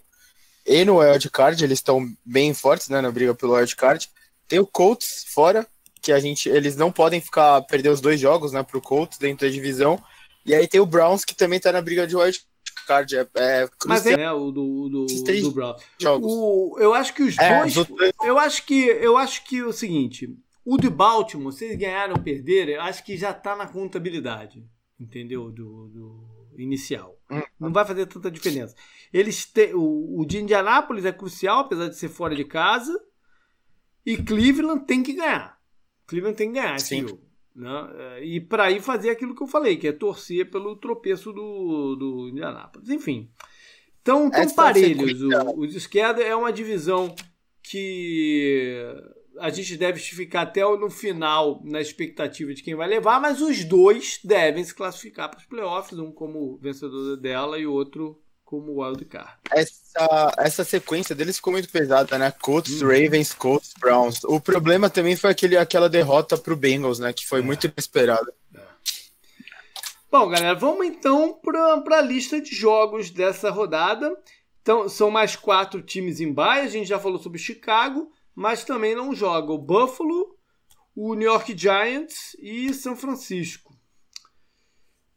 [0.66, 3.02] E no wild card, eles estão bem fortes, né?
[3.02, 4.08] Na briga pelo wild card.
[4.48, 5.66] Tem o Colts fora,
[6.02, 6.48] que a gente.
[6.50, 8.62] Eles não podem ficar perder os dois jogos, né?
[8.62, 10.00] Pro Colts dentro da divisão.
[10.46, 12.40] E aí tem o Browns, que também tá na briga de wild
[12.86, 13.16] card.
[13.16, 15.76] É, é Mas é, né, o do, do, do Brown.
[16.00, 16.32] Jogos.
[16.32, 17.76] O, eu acho que os é, dois.
[18.24, 20.38] Eu acho que eu acho que é o seguinte.
[20.64, 24.66] O de Baltimore, se eles ganharam ou perderem, eu acho que já está na contabilidade.
[25.00, 25.52] Entendeu?
[25.52, 27.20] Do, do inicial.
[27.30, 27.42] Hum.
[27.60, 28.76] Não vai fazer tanta diferença.
[29.12, 32.98] Eles te, o, o de Indianápolis é crucial, apesar de ser fora de casa.
[34.06, 35.60] E Cleveland tem que ganhar.
[36.08, 37.25] Cleveland tem que ganhar esse jogo.
[37.56, 37.90] Né?
[37.98, 41.96] É, e para ir fazer aquilo que eu falei, que é torcer pelo tropeço do,
[41.96, 42.90] do Indianápolis.
[42.90, 43.30] Enfim.
[44.02, 45.22] Então, estão parelhos.
[45.22, 47.16] O, o de esquerda é uma divisão
[47.64, 48.94] que
[49.40, 53.64] a gente deve ficar até no final na expectativa de quem vai levar, mas os
[53.64, 58.22] dois devem se classificar para os playoffs, um como vencedor dela e o outro
[58.56, 59.32] como wildcard.
[59.52, 62.32] Essa, essa sequência deles ficou muito pesada, né?
[62.32, 62.88] Colts, hum.
[62.88, 64.24] Ravens, Colts, Browns.
[64.24, 67.12] O problema também foi aquele, aquela derrota pro Bengals, né?
[67.12, 67.44] Que foi é.
[67.44, 68.34] muito inesperada.
[68.54, 68.62] É.
[70.10, 74.16] Bom, galera, vamos então para a lista de jogos dessa rodada.
[74.62, 76.64] Então, são mais quatro times em baia.
[76.64, 80.36] A gente já falou sobre Chicago, mas também não joga o Buffalo,
[80.96, 83.76] o New York Giants e São Francisco.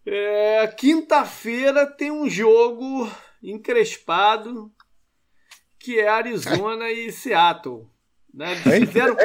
[0.04, 3.08] É, Quinta-feira tem um jogo
[3.42, 4.72] encrespado
[5.78, 7.88] que é Arizona e Seattle.
[8.32, 8.52] Né?
[8.66, 9.16] Eles fizeram,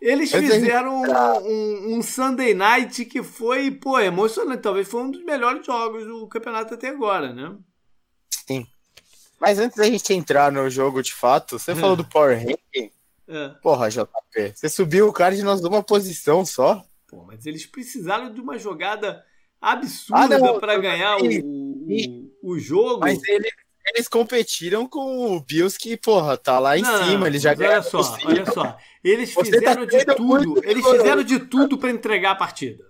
[0.00, 4.62] eles fizeram um, um, um, Sunday Night que foi pô, emocionante.
[4.62, 7.54] Talvez foi um dos melhores jogos do campeonato até agora, né?
[8.30, 8.66] Sim.
[9.38, 11.74] Mas antes da gente entrar no jogo de fato, você é.
[11.74, 12.90] falou do Power Ranking.
[13.28, 13.48] É.
[13.60, 16.82] Porra, JP, você subiu o Cardinals numa posição só.
[17.06, 19.24] Pô, mas eles precisaram de uma jogada
[19.60, 23.00] absurda ah, para ganhar o, o, o, jogo.
[23.00, 23.52] Mas eles,
[23.94, 27.76] eles competiram com o Bills que, porra, tá lá em não, cima, eles já ganharam.
[27.76, 28.76] Olha só, olha só.
[29.02, 32.84] Eles Você tá fizeram tá de tudo, eles fizeram de tudo para entregar a partida.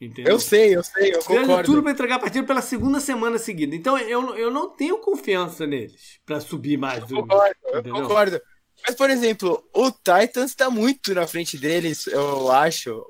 [0.00, 0.32] Entendeu?
[0.32, 1.62] Eu sei, eu sei, eu fizeram concordo.
[1.62, 3.76] de tudo para entregar a partida pela segunda semana seguida.
[3.76, 7.08] Então eu, eu não tenho confiança neles para subir mais.
[7.10, 8.40] Eu concordo, eu concordo.
[8.86, 13.04] Mas, por exemplo, o Titans está muito na frente deles, eu acho.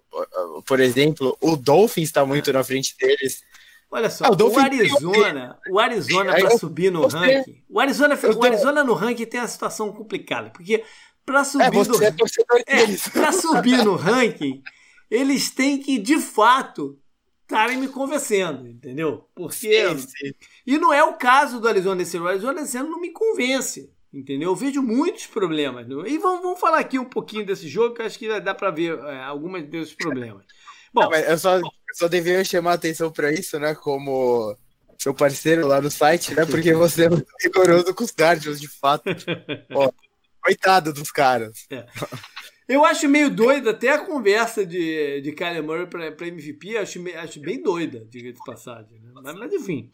[0.66, 3.42] Por exemplo, o Dolphins está muito na frente deles.
[3.90, 7.64] Olha só, ah, o, o, Arizona, o Arizona para subir no você, ranking.
[7.68, 10.84] O Arizona, o Arizona no ranking tem uma situação complicada, porque
[11.26, 12.04] para subir, é, no,
[12.66, 14.62] é, é subir no ranking,
[15.10, 17.00] eles têm que de fato
[17.42, 19.28] estarem me convencendo, entendeu?
[19.34, 20.32] Porque sim, sim.
[20.64, 22.26] e não é o caso do Arizona esse ano.
[22.26, 23.92] O Arizona esse ano não me convence.
[24.12, 24.50] Entendeu?
[24.50, 25.86] Eu vejo muitos problemas.
[25.86, 28.98] E vamos, vamos falar aqui um pouquinho desse jogo, que acho que dá para ver
[28.98, 30.44] é, alguns desses problemas.
[30.92, 31.60] Bom, Não, eu só,
[31.94, 33.74] só devia chamar atenção para isso, né?
[33.74, 34.56] Como
[34.98, 36.44] seu parceiro lá no site, né?
[36.44, 39.04] Porque você é muito rigoroso com os Guardians, de fato.
[39.72, 39.90] Ó,
[40.42, 41.66] coitado dos caras.
[41.70, 41.86] É.
[42.68, 47.40] Eu acho meio doida até a conversa de, de Kyler Murray para MVP, acho, acho
[47.40, 49.00] bem doida, diga de passagem.
[49.00, 49.10] Né?
[49.12, 49.90] Mas, mas enfim.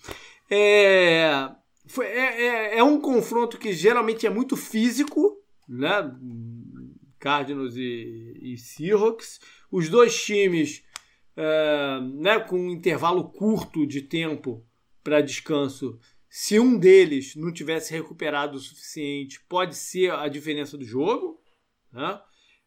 [0.51, 1.49] É,
[1.87, 6.13] foi, é, é, é, um confronto que geralmente é muito físico, né?
[7.19, 9.41] Cardinals e, e Seahawks.
[9.71, 10.83] Os dois times,
[11.37, 14.67] é, né, com um intervalo curto de tempo
[15.05, 20.85] para descanso, se um deles não tivesse recuperado o suficiente, pode ser a diferença do
[20.85, 21.41] jogo.
[21.93, 22.21] Né?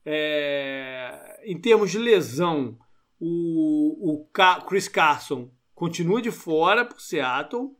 [0.05, 2.79] É, em termos de lesão,
[3.19, 4.29] o, o
[4.67, 7.75] Chris Carson continua de fora para o Seattle.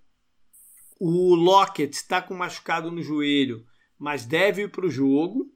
[1.00, 3.66] O Lockett está com machucado no joelho,
[3.98, 5.52] mas deve ir para o jogo.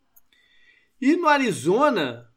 [1.02, 2.33] E no Arizona,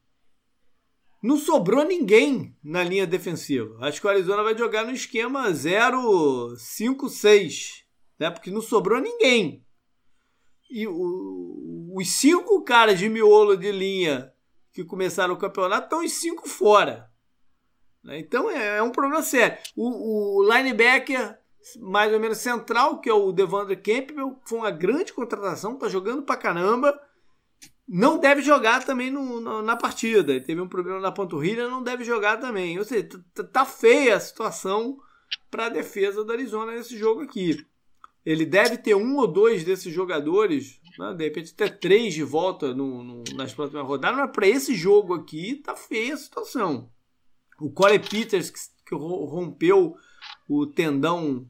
[1.26, 3.76] não sobrou ninguém na linha defensiva.
[3.80, 7.82] Acho que o Arizona vai jogar no esquema 0-5-6,
[8.18, 8.30] né?
[8.30, 9.62] porque não sobrou ninguém.
[10.70, 14.32] E o, os cinco caras de miolo de linha
[14.72, 17.10] que começaram o campeonato estão os cinco fora.
[18.02, 18.18] Né?
[18.18, 19.56] Então é, é, um problema sério.
[19.76, 21.38] O, o linebacker
[21.80, 26.22] mais ou menos central, que é o Devandre Campbell, foi uma grande contratação, tá jogando
[26.22, 26.96] pra caramba.
[27.88, 30.32] Não deve jogar também no, no, na partida.
[30.32, 32.78] Ele teve um problema na panturrilha, não deve jogar também.
[32.78, 33.08] Ou seja,
[33.52, 34.98] tá feia a situação
[35.50, 37.64] para a defesa do Arizona nesse jogo aqui.
[38.24, 41.14] Ele deve ter um ou dois desses jogadores, né?
[41.14, 45.14] de repente até três de volta no, no, nas próximas rodadas, mas para esse jogo
[45.14, 46.90] aqui tá feia a situação.
[47.60, 49.94] O Corey Peters, que, que rompeu
[50.48, 51.48] o tendão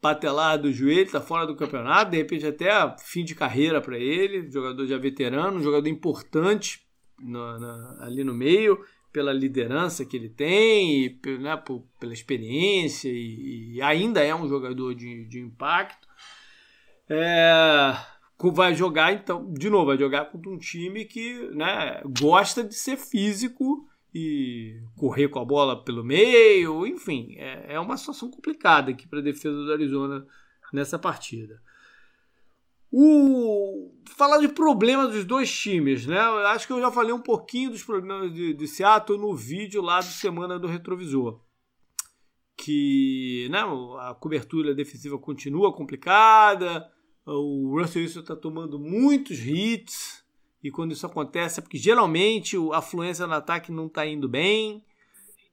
[0.00, 4.50] patelada do joelho, está fora do campeonato, de repente até fim de carreira para ele,
[4.50, 6.80] jogador já veterano, jogador importante
[7.20, 8.82] na, ali no meio,
[9.12, 14.48] pela liderança que ele tem, e, né, por, pela experiência, e, e, ainda é um
[14.48, 16.08] jogador de, de impacto.
[17.08, 17.96] É,
[18.54, 22.96] vai jogar, então, de novo, vai jogar contra um time que né, gosta de ser
[22.96, 29.06] físico e correr com a bola pelo meio, enfim, é, é uma situação complicada aqui
[29.06, 30.26] para a defesa do Arizona
[30.72, 31.62] nessa partida.
[32.92, 36.18] O falar de problemas dos dois times, né?
[36.18, 39.80] Eu acho que eu já falei um pouquinho dos problemas de, de Seattle no vídeo
[39.80, 41.40] lá do semana do retrovisor,
[42.56, 43.60] que, né?
[44.00, 46.90] A cobertura defensiva continua complicada,
[47.24, 50.19] o Russell Wilson está tomando muitos hits
[50.62, 54.84] e quando isso acontece é porque geralmente a fluência no ataque não está indo bem.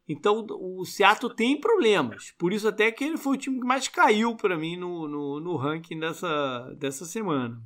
[0.07, 2.31] Então o Seattle tem problemas.
[2.37, 5.39] Por isso até que ele foi o time que mais caiu para mim no, no,
[5.39, 7.61] no, ranking dessa, dessa semana.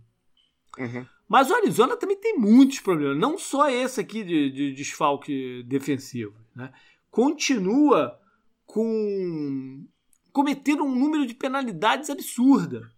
[0.77, 1.05] Uhum.
[1.27, 3.17] Mas o Arizona também tem muitos problemas.
[3.17, 6.33] Não só esse aqui de, de desfalque defensivo.
[6.55, 6.73] Né?
[7.09, 8.19] Continua
[8.65, 9.85] com
[10.31, 12.89] cometendo um número de penalidades absurda.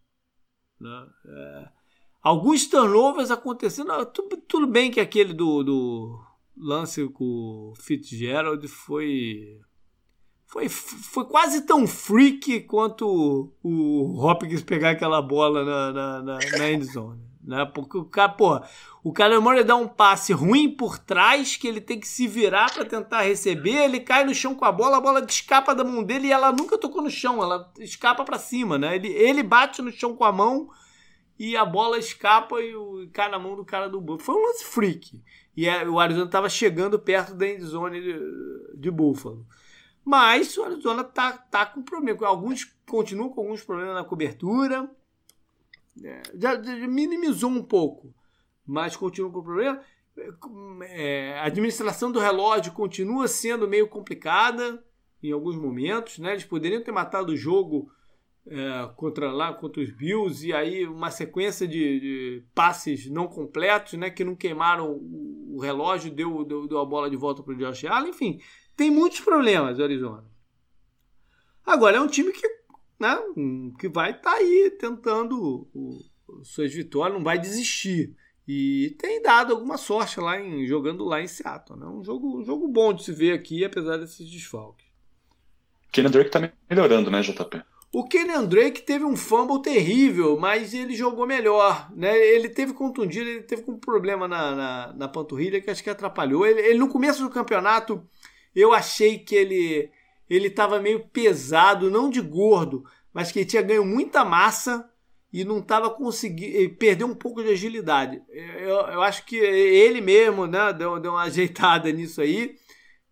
[0.80, 1.08] Né?
[1.26, 1.70] É,
[2.24, 4.06] alguns turnovers acontecendo.
[4.06, 6.20] Tudo, tudo, bem que aquele do, do
[6.58, 9.60] lance com o Fitzgerald foi.
[10.46, 16.72] Foi, foi quase tão freak quanto o Hopkins pegar aquela bola na, na, na, na
[16.72, 17.24] endzone.
[17.44, 17.66] Né?
[17.74, 18.62] Porque o cara, pô,
[19.04, 22.72] o cara demora dar um passe ruim por trás, que ele tem que se virar
[22.72, 26.04] para tentar receber, ele cai no chão com a bola, a bola escapa da mão
[26.04, 28.96] dele e ela nunca tocou no chão, ela escapa para cima, né?
[28.96, 30.70] Ele, ele bate no chão com a mão
[31.44, 34.20] e a bola escapa e, o, cai na mão do cara do Buffalo.
[34.22, 35.22] Foi um lance freak.
[35.58, 39.46] E é, o Arizona estava chegando perto da endzone de, de Buffalo.
[40.06, 42.26] Mas o Arizona tá, tá com problema.
[42.26, 44.90] Alguns continuam com alguns problemas na cobertura.
[46.02, 48.16] É, já, já, minimizou um pouco,
[48.66, 49.82] mas continua com problema.
[50.84, 54.82] É, a administração do relógio continua sendo meio complicada
[55.22, 56.20] em alguns momentos.
[56.20, 56.32] Né?
[56.32, 57.92] Eles poderiam ter matado o jogo
[58.48, 63.94] é, contra lá contra os Bills e aí uma sequência de, de, passes não completos,
[63.94, 67.58] né, que não queimaram o, relógio, deu, deu, deu, a bola de volta para o
[67.58, 68.42] Josh Allen, enfim,
[68.76, 70.26] tem muitos problemas Arizona.
[71.66, 72.48] Agora é um time que,
[73.00, 73.18] né,
[73.80, 76.02] que vai estar tá aí tentando o,
[76.44, 78.16] suas vitórias, não vai desistir.
[78.46, 81.86] E tem dado alguma sorte lá em jogando lá em Seattle, né?
[81.86, 84.86] Um jogo, um jogo bom de se ver aqui, apesar desses desfalques.
[85.94, 87.64] Kenny Drake tá melhorando, né, JP?
[87.96, 91.92] O Kenyan Drake teve um fumble terrível, mas ele jogou melhor.
[91.96, 92.18] Né?
[92.18, 96.44] Ele teve contundido, ele teve um problema na, na, na panturrilha que acho que atrapalhou.
[96.44, 98.04] Ele, ele, no começo do campeonato,
[98.56, 99.92] eu achei que ele
[100.28, 104.90] ele estava meio pesado, não de gordo, mas que ele tinha ganho muita massa
[105.32, 106.74] e não estava conseguindo.
[106.76, 108.24] Perdeu um pouco de agilidade.
[108.28, 112.56] Eu, eu acho que ele mesmo né, deu, deu uma ajeitada nisso aí.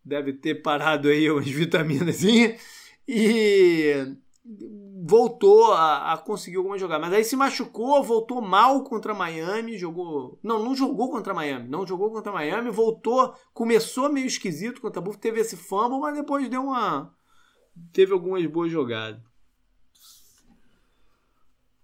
[0.04, 2.24] Deve ter parado aí umas vitaminas.
[2.24, 2.56] E
[5.04, 7.02] voltou a, a, conseguir alguma jogada.
[7.02, 10.40] Mas aí se machucou, voltou mal contra Miami, jogou.
[10.44, 11.70] Não, não jogou contra Miami.
[11.70, 16.50] Não jogou contra Miami, voltou, começou meio esquisito contra Buffalo, teve esse fumble, mas depois
[16.50, 17.14] deu uma.
[17.94, 19.22] Teve algumas boas jogadas.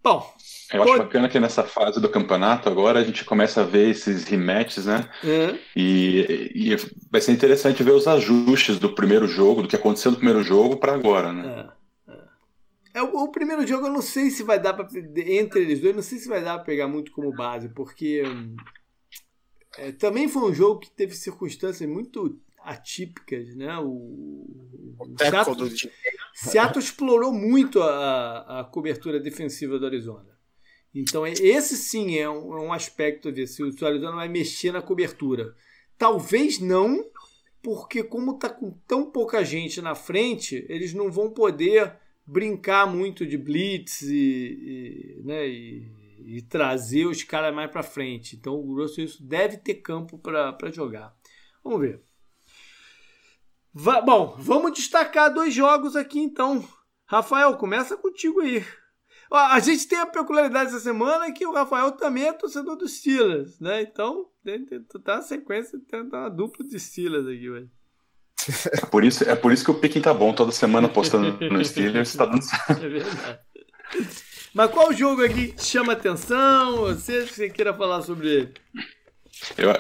[0.03, 0.33] Bom.
[0.73, 4.25] Eu acho bacana que nessa fase do campeonato agora a gente começa a ver esses
[4.25, 5.09] rematches, né?
[5.23, 5.57] É.
[5.75, 6.75] E, e,
[7.09, 10.75] vai ser interessante ver os ajustes do primeiro jogo, do que aconteceu no primeiro jogo
[10.77, 11.65] para agora, né?
[11.73, 11.76] É.
[12.97, 14.87] É, o, o, primeiro jogo eu não sei se vai dar para
[15.27, 18.23] entre eles dois, não sei se vai dar para pegar muito como base, porque
[19.77, 23.77] é, também foi um jogo que teve circunstâncias muito atípicas, né?
[23.77, 24.47] O,
[24.97, 25.91] o Seattle,
[26.33, 30.35] Seattle explorou muito a, a cobertura defensiva do Arizona.
[30.91, 34.27] Então, é, esse sim é um, é um aspecto a ver se o Arizona vai
[34.27, 35.53] mexer na cobertura.
[35.99, 37.05] Talvez não,
[37.61, 41.95] porque como está com tão pouca gente na frente, eles não vão poder
[42.27, 48.35] brincar muito de blitz e, e né, e, e, trazer os caras mais para frente.
[48.35, 51.15] Então o Russell isso deve ter campo para jogar.
[51.63, 52.03] Vamos ver.
[53.73, 56.67] Va bom, vamos destacar dois jogos aqui então.
[57.05, 58.65] Rafael, começa contigo aí.
[59.31, 63.59] A gente tem a peculiaridade essa semana que o Rafael também é torcedor dos Steelers,
[63.59, 63.81] né?
[63.81, 64.29] Então,
[65.03, 67.76] tá na sequência, tem uma dupla de Steelers aqui hoje.
[68.71, 71.63] É por isso, é por isso que o Piquem tá bom toda semana postando no
[71.65, 72.71] Steelers, tá dando certo.
[72.83, 73.39] É verdade.
[74.53, 76.77] Mas qual jogo aqui te chama atenção?
[76.85, 78.53] Você, você queira falar sobre ele?
[79.57, 79.73] Eu,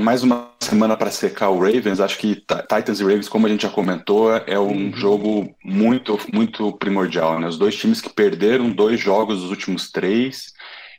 [0.00, 2.00] mais uma semana para secar o Ravens.
[2.00, 4.92] Acho que Titans e Ravens, como a gente já comentou, é um uhum.
[4.94, 7.38] jogo muito, muito primordial.
[7.38, 7.48] Né?
[7.48, 10.52] Os dois times que perderam dois jogos dos últimos três.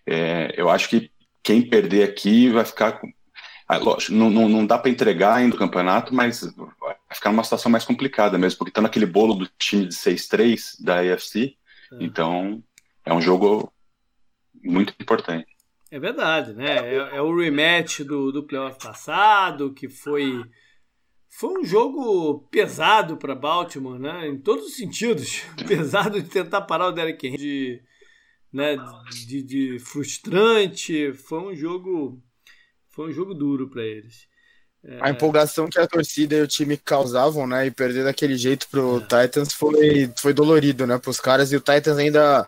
[0.05, 1.09] É, eu acho que
[1.41, 2.99] quem perder aqui vai ficar.
[3.73, 6.41] Ah, lógico, não, não, não dá para entregar ainda o campeonato, mas
[6.79, 10.75] vai ficar numa situação mais complicada mesmo, porque está naquele bolo do time de 6-3
[10.81, 11.55] da AFC.
[11.91, 12.03] É.
[12.03, 12.63] Então,
[13.05, 13.71] é um jogo
[14.63, 15.47] muito importante.
[15.91, 16.77] É verdade, né?
[16.77, 20.43] É, é o rematch do, do playoff passado, que foi
[21.35, 24.27] foi um jogo pesado para Baltimore, né?
[24.27, 25.41] Em todos os sentidos.
[25.67, 27.81] Pesado de tentar parar o Derek Henry, de,
[28.51, 28.77] né?
[29.27, 31.11] de, de frustrante.
[31.13, 32.21] Foi um jogo
[32.93, 34.27] foi um jogo duro para eles.
[34.83, 34.99] É...
[35.01, 37.65] A empolgação que a torcida e o time causavam, né?
[37.65, 39.25] E perder daquele jeito pro é.
[39.25, 40.97] Titans foi, foi dolorido, né?
[40.97, 42.47] Para os caras e o Titans ainda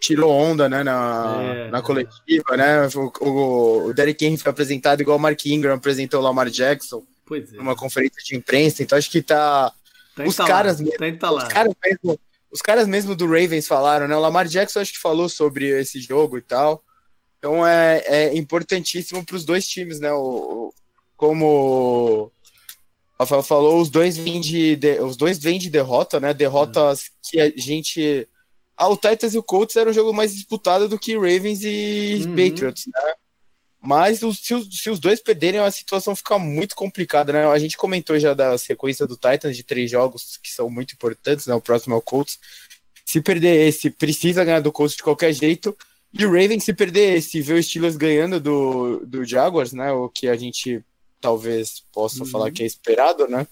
[0.00, 2.86] tirou onda, né, na, é, na coletiva, né?
[2.94, 7.02] O, o, o Derek Henry foi apresentado igual o Mark Ingram apresentou o Lamar Jackson
[7.24, 7.56] pois é.
[7.56, 9.72] numa conferência de imprensa, então acho que tá,
[10.14, 12.20] tá os caras mesmo, tá os caras mesmo,
[12.50, 14.14] os caras mesmo do Ravens falaram, né?
[14.14, 16.84] O Lamar Jackson acho que falou sobre esse jogo e tal.
[17.44, 20.10] Então é, é importantíssimo para os dois times, né?
[20.14, 20.72] O,
[21.14, 22.32] como o
[23.20, 26.32] Rafael falou, os dois vêm de, de, os dois vêm de derrota, né?
[26.32, 28.26] Derrotas que a gente
[28.74, 32.24] ah, o Titans e o Colts era um jogo mais disputado do que Ravens e
[32.24, 32.34] uhum.
[32.34, 33.12] Patriots, né?
[33.78, 37.46] Mas se, os, se, os, dois perderem, a situação fica muito complicada, né?
[37.46, 41.46] A gente comentou já da sequência do Titans de três jogos que são muito importantes,
[41.46, 41.54] né?
[41.54, 42.38] O próximo é o Colts.
[43.04, 45.76] Se perder esse, precisa ganhar do Colts de qualquer jeito.
[46.16, 49.90] E o Ravens, se perder esse, ver o Steelers ganhando do, do Jaguars, né?
[49.92, 50.84] O que a gente
[51.20, 52.26] talvez possa uhum.
[52.26, 53.46] falar que é esperado, né?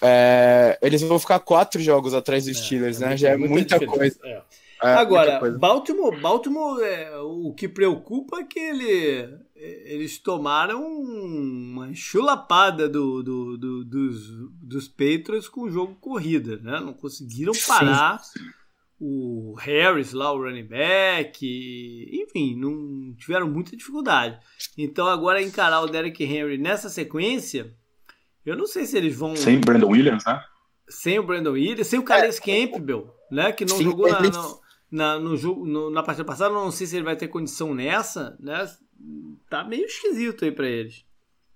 [0.00, 3.16] É, eles vão ficar quatro jogos atrás dos é, Steelers, é né?
[3.16, 4.18] Já é muita, muita coisa.
[4.24, 4.42] É.
[4.82, 5.56] É, Agora, coisa.
[5.56, 13.56] Baltimore, Baltimore é, o que preocupa é que ele, eles tomaram uma chulapada do, do,
[13.56, 14.28] do, dos,
[14.60, 16.80] dos Patriots com o jogo corrida, né?
[16.80, 18.40] Não conseguiram parar Sim.
[19.04, 24.38] O Harris lá, o running back, e, enfim, não tiveram muita dificuldade.
[24.78, 27.74] Então agora encarar o Derek Henry nessa sequência
[28.44, 29.36] eu não sei se eles vão.
[29.36, 30.42] Sem Brandon Williams, né?
[30.88, 32.40] Sem o Brandon Williams, sem o Calais é.
[32.40, 33.52] Campbell, né?
[33.52, 34.54] Que não Sim, jogou na, na,
[34.90, 36.52] na, no jogo, no, na partida passada.
[36.52, 38.68] Não sei se ele vai ter condição nessa, né?
[39.48, 41.04] Tá meio esquisito aí para eles.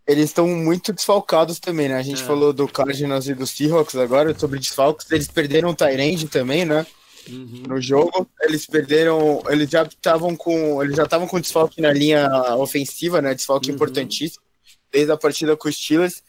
[0.07, 1.97] Eles estão muito desfalcados também, né?
[1.97, 2.25] A gente é.
[2.25, 5.11] falou do Cardinals e do Seahawks agora, sobre desfalques.
[5.11, 6.87] Eles perderam o Tyrande também, né?
[7.29, 7.65] Uhum.
[7.69, 9.43] No jogo, eles perderam.
[9.49, 10.83] Eles já estavam com.
[10.83, 13.35] Eles já estavam com desfalque na linha ofensiva, né?
[13.35, 13.75] Desfalque uhum.
[13.75, 14.43] importantíssimo.
[14.91, 16.23] Desde a partida com os Steelers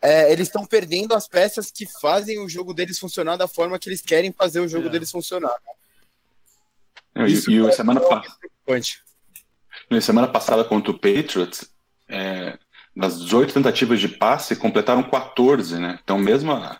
[0.00, 3.88] é, eles estão perdendo as peças que fazem o jogo deles funcionar da forma que
[3.88, 4.90] eles querem fazer o jogo é.
[4.90, 5.54] deles funcionar.
[7.14, 7.28] Né?
[7.28, 8.22] Isso e, e semana, pa...
[9.90, 11.68] e semana passada contra o Patriots,
[12.08, 12.56] é,
[12.94, 15.98] nas 18 tentativas de passe, completaram 14, né?
[16.02, 16.78] Então, mesmo a,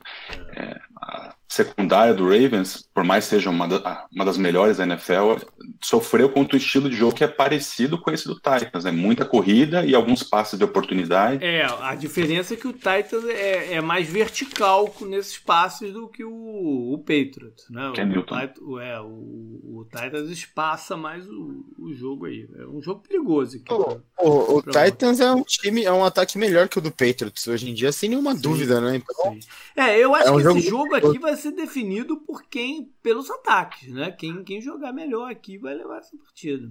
[0.55, 5.37] é, a secundária do Ravens, por mais seja uma, da, uma das melhores da NFL,
[5.81, 8.91] sofreu contra o estilo de jogo que é parecido com esse do Titans, né?
[8.91, 11.45] Muita corrida e alguns passes de oportunidade.
[11.45, 16.25] É, a diferença é que o Titans é, é mais vertical nesses passes do que
[16.25, 17.93] o, o Patriots, né?
[17.95, 18.35] Que é Newton.
[18.63, 22.49] O, é, o, o Titans espaça mais o, o jogo aí.
[22.57, 23.59] É um jogo perigoso.
[23.59, 26.83] Aqui o, pra, o, o Titans é um time, é um ataque melhor que o
[26.83, 28.97] do Patriots hoje em dia, sem nenhuma sim, dúvida, né?
[28.97, 29.39] Então,
[29.77, 32.88] é, eu acho é um que jogo esse jogo aqui vai ser definido por quem,
[33.03, 34.11] pelos ataques, né?
[34.11, 36.71] Quem, quem jogar melhor aqui vai levar essa partida.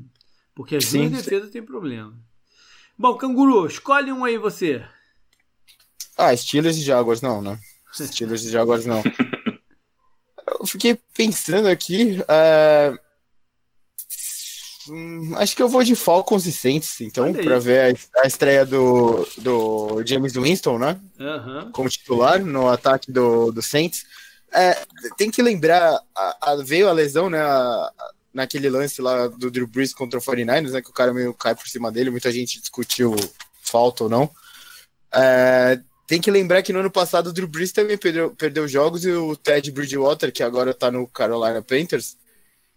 [0.56, 2.14] Porque as sim, duas defesas tem problema.
[2.98, 4.84] Bom, Canguru, escolhe um aí você.
[6.18, 7.60] Ah, Steelers e Jaguars não, né?
[7.94, 9.04] Steelers e Jaguars não.
[10.60, 12.20] Eu fiquei pensando aqui.
[12.22, 12.98] Uh...
[14.90, 18.66] Hum, acho que eu vou de Falcons e Saints, então, para ver a, a, estreia
[18.66, 20.98] do, do James Winston, né?
[21.20, 21.72] Uhum.
[21.74, 24.06] Como titular no ataque do, do Saints.
[24.54, 24.78] É,
[25.18, 27.40] tem que lembrar, a, a, veio a lesão, né?
[27.40, 27.92] A,
[28.34, 30.82] naquele lance lá do Drew Brees contra o 49ers, né?
[30.82, 33.16] Que o cara meio cai por cima dele, muita gente discutiu
[33.62, 34.30] falta ou não.
[35.14, 39.04] É, tem que lembrar que no ano passado o Drew Brees também perdeu, perdeu jogos
[39.06, 42.16] e o Ted Bridgewater, que agora tá no Carolina Panthers,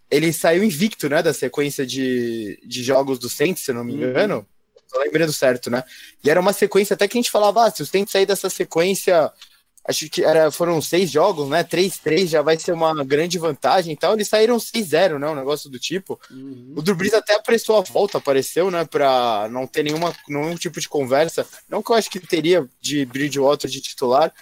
[0.09, 3.93] ele saiu invicto, né, da sequência de, de jogos do Saints, se eu não me
[3.93, 4.09] uhum.
[4.09, 4.35] engano.
[4.35, 4.45] Uhum.
[4.91, 5.81] Tô lembrando certo, né?
[6.21, 8.49] E era uma sequência até que a gente falava, ah, se os Saints sair dessa
[8.49, 9.31] sequência,
[9.83, 11.63] acho que era, foram seis jogos, né?
[11.63, 14.13] 3-3 já vai ser uma grande vantagem e tal.
[14.13, 15.27] Eles saíram 6-0, né?
[15.27, 16.19] Um negócio do tipo.
[16.29, 16.75] Uhum.
[16.77, 18.85] O Brees até apressou a volta, apareceu, né?
[18.85, 21.45] Pra não ter nenhuma, nenhum tipo de conversa.
[21.67, 24.33] Não que eu acho que teria de Bridgewater de titular,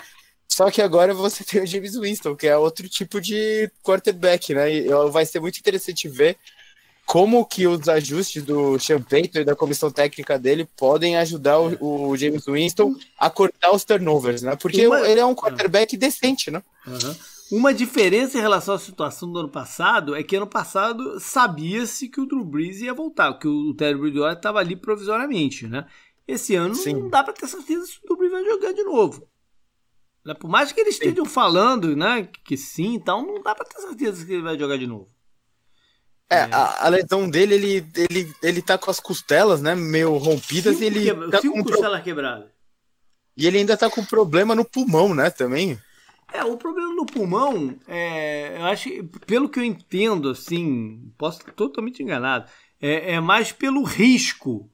[0.48, 4.74] só que agora você tem o James Winston, que é outro tipo de quarterback, né?
[4.74, 6.38] E vai ser muito interessante ver
[7.10, 12.16] como que os ajustes do Champeito e da comissão técnica dele podem ajudar o, o,
[12.16, 14.56] James Winston a cortar os turnovers, né?
[14.56, 15.00] Porque Uma...
[15.10, 16.62] ele é um quarterback decente, né?
[16.86, 17.16] Uhum.
[17.52, 22.22] Uma diferença em relação à situação do ano passado é que ano passado sabia-se que
[22.22, 25.88] o Drew Brees ia voltar, que o Terry Bridgewater estava ali provisoriamente, né?
[26.28, 26.94] Esse ano Sim.
[26.94, 29.28] não dá para ter certeza se o Drew Brees vai jogar de novo.
[30.24, 30.36] Né?
[30.36, 34.24] Por mais que eles estejam falando, né, que sim, então não dá para ter certeza
[34.24, 35.10] que ele vai jogar de novo.
[36.30, 36.44] É, é.
[36.52, 40.84] A, a, lesão dele, ele, ele, ele tá com as costelas, né, meio rompidas cinco
[40.84, 42.04] e ele quebra, tá cinco com costela pro...
[42.04, 42.52] quebrada.
[43.36, 45.80] E ele ainda tá com problema no pulmão, né, também.
[46.32, 48.90] É, o problema no pulmão, é, eu acho,
[49.26, 52.48] pelo que eu entendo, assim, posso estar totalmente enganado,
[52.80, 54.70] é, é mais pelo risco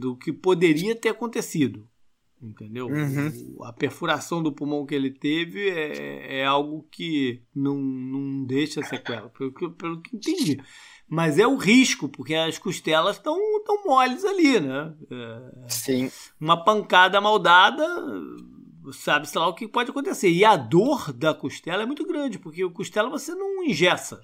[0.00, 1.86] do que poderia ter acontecido.
[2.40, 2.86] Entendeu?
[2.86, 3.56] Uhum.
[3.62, 9.30] A perfuração do pulmão que ele teve é, é algo que não, não deixa sequela,
[9.30, 10.60] pelo que, pelo que entendi.
[11.08, 14.94] Mas é o risco, porque as costelas estão tão moles ali, né?
[15.10, 16.10] É, Sim.
[16.38, 17.86] Uma pancada maldada,
[18.92, 20.28] sabe-se lá o que pode acontecer.
[20.28, 24.20] E a dor da costela é muito grande, porque o costela você não ingessa.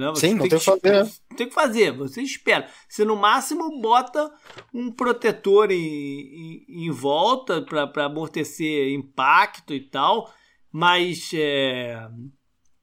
[0.00, 0.08] Né?
[0.08, 1.10] Você Sim, não tem que fazer.
[1.36, 2.66] Tem que fazer, você espera.
[2.88, 4.32] Você no máximo bota
[4.72, 10.32] um protetor em, em, em volta para amortecer impacto e tal,
[10.72, 12.08] mas é,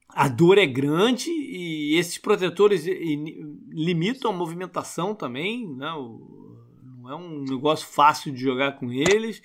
[0.10, 2.86] a dor é grande e esses protetores
[3.72, 5.92] limitam a movimentação também, né?
[7.02, 9.42] não é um negócio fácil de jogar com eles.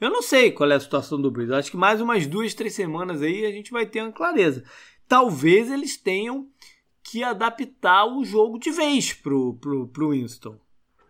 [0.00, 1.52] Eu não sei qual é a situação do Breeze.
[1.52, 4.64] Acho que mais umas duas, três semanas aí a gente vai ter uma clareza.
[5.06, 6.48] Talvez eles tenham
[7.10, 10.56] que adaptar o jogo de vez pro, pro, pro Winston.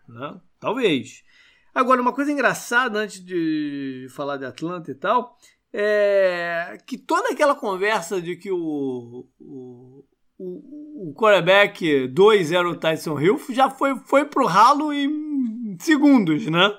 [0.09, 0.41] Né?
[0.59, 1.23] Talvez.
[1.75, 5.37] Agora, uma coisa engraçada antes de falar de Atlanta e tal,
[5.73, 10.05] é que toda aquela conversa de que o, o,
[10.39, 16.47] o, o quarterback 2 era o Tyson Hill já foi, foi pro ralo em segundos,
[16.47, 16.77] né?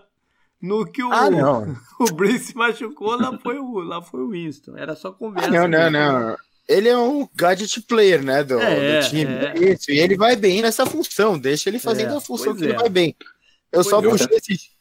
[0.59, 1.29] No que o, ah,
[1.99, 4.75] o Brice se machucou, lá foi o, lá foi o Winston.
[4.75, 5.47] Era só conversa.
[5.47, 6.37] Ah, não, não, não
[6.67, 9.33] ele é um gadget player, né, do, é, do time.
[9.33, 9.73] É.
[9.73, 12.73] Isso, e ele vai bem nessa função, deixa ele fazendo é, a função que ele
[12.73, 12.77] é.
[12.77, 13.15] vai bem.
[13.71, 14.35] Eu pois só puxei até...
[14.35, 14.71] esse.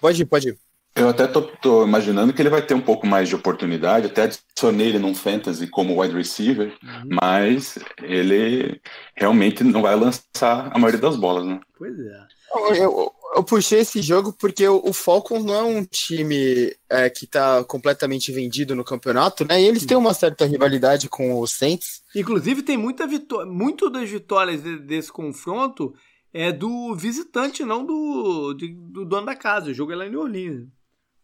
[0.00, 0.58] Pode ir, pode ir.
[0.94, 4.22] Eu até tô, tô, imaginando que ele vai ter um pouco mais de oportunidade, até
[4.22, 7.16] adicionei ele num fantasy como wide receiver, uhum.
[7.22, 8.80] mas ele
[9.14, 11.60] realmente não vai lançar a maioria das bolas, né?
[11.76, 12.26] Pois é.
[12.54, 17.24] Eu, eu puxei esse jogo porque o, o Falcons não é um time é, que
[17.24, 19.60] está completamente vendido no campeonato, né?
[19.60, 22.02] E eles têm uma certa rivalidade com o Saints.
[22.14, 25.94] Inclusive, tem muita vitória, muito das vitórias de, desse confronto
[26.32, 29.70] é do visitante, não do, de, do dono da casa.
[29.70, 30.68] O jogo é lá em New Orleans.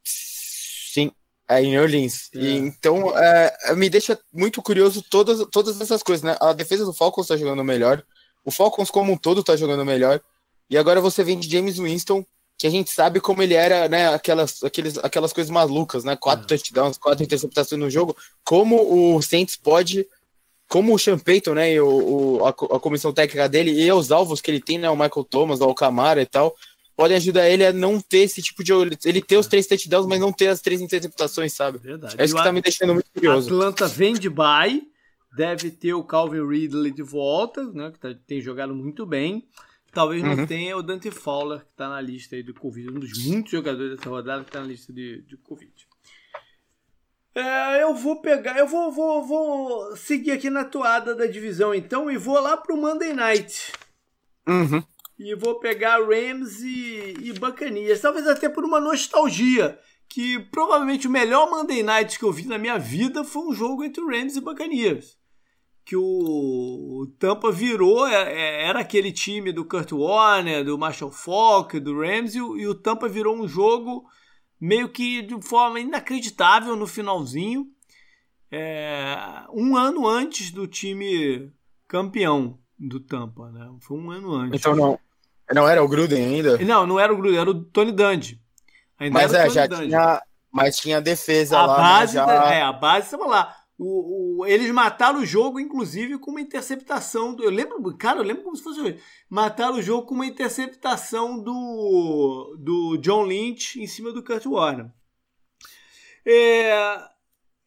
[0.05, 1.11] Sim,
[1.49, 2.31] é em New Orleans.
[2.35, 2.39] É.
[2.39, 6.37] E, então, é, me deixa muito curioso todas, todas essas coisas, né?
[6.41, 8.05] A defesa do Falcons está jogando melhor.
[8.45, 10.21] O Falcons, como um todo, está jogando melhor.
[10.69, 12.25] E agora você vem de James Winston,
[12.59, 14.09] que a gente sabe como ele era, né?
[14.15, 16.17] Aquelas, aqueles, aquelas coisas malucas, né?
[16.17, 16.49] Quatro uhum.
[16.49, 18.17] touchdowns, quatro interceptações no jogo.
[18.45, 20.07] Como o Saints pode,
[20.69, 21.73] como o Sean Payton, né?
[21.73, 24.89] E o, o a, a, comissão técnica dele e os alvos que ele tem, né?
[24.89, 26.55] O Michael Thomas, o Alcamara e tal,
[26.97, 28.73] podem ajudar ele a não ter esse tipo de.
[29.05, 31.79] Ele ter os três touchdowns, mas não ter as três interceptações, sabe?
[31.79, 32.15] Verdade.
[32.19, 33.49] É isso que tá me deixando muito curioso.
[33.49, 34.83] Atlanta vem de bye,
[35.37, 37.91] deve ter o Calvin Ridley de volta, né?
[37.91, 39.45] Que tá, tem jogado muito bem.
[39.95, 40.35] Talvez uhum.
[40.35, 43.53] não tenha o Dante Fowler, que está na lista aí do Covid, um dos muitos
[43.53, 45.73] jogadores dessa rodada que está na lista de, de Covid.
[47.33, 52.11] É, eu vou pegar, eu vou, vou, vou seguir aqui na toada da divisão então
[52.11, 53.73] e vou lá pro Monday Night.
[54.49, 54.83] Uhum.
[55.17, 59.79] E vou pegar Rams e, e Buccaneers, talvez até por uma nostalgia,
[60.09, 63.85] que provavelmente o melhor Monday Night que eu vi na minha vida foi um jogo
[63.85, 65.17] entre Rams e Buccaneers
[65.85, 71.79] que o Tampa virou, é, é, era aquele time do Kurt Warner, do Marshall Falk,
[71.79, 74.05] do Rams, e o, Tampa virou um jogo
[74.59, 77.67] meio que de forma inacreditável no finalzinho,
[78.51, 79.17] é,
[79.53, 81.53] um ano antes do time
[81.87, 83.71] campeão do Tampa, né?
[83.81, 84.61] Foi um ano antes.
[84.61, 84.99] Então não,
[85.53, 86.57] não era o Gruden ainda?
[86.59, 88.41] Não, não era o Gruden, era o Tony Dungy.
[88.99, 89.89] Ainda mas é, já Dungy.
[89.89, 91.77] tinha, mas tinha defesa a lá.
[91.77, 92.55] Né, base, já...
[92.55, 93.64] É, a base estava lá.
[93.77, 97.35] O, o, eles mataram o jogo, inclusive, com uma interceptação.
[97.35, 99.01] Do, eu lembro, cara, eu lembro como se fosse hoje.
[99.29, 104.91] Mataram o jogo com uma interceptação do, do John Lynch em cima do Kurt Warner.
[106.25, 106.99] É,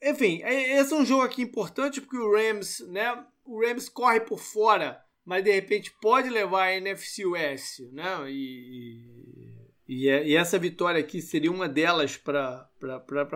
[0.02, 3.26] enfim, é, esse é um jogo aqui importante porque o Rams, né?
[3.46, 8.32] O Rams corre por fora, mas de repente pode levar a NFC West, né?
[8.32, 9.54] E,
[9.88, 12.70] e, e essa vitória aqui seria uma delas para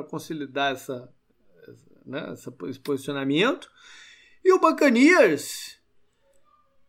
[0.09, 1.13] consolidar essa
[2.05, 3.69] né, esse posicionamento.
[4.43, 5.77] E o Buccaneers,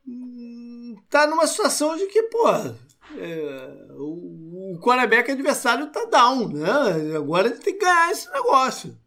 [0.06, 7.16] hum, tá numa situação de que, pô, é, o, o quarterback adversário tá down, né?
[7.16, 8.98] Agora ele tem que ganhar esse negócio.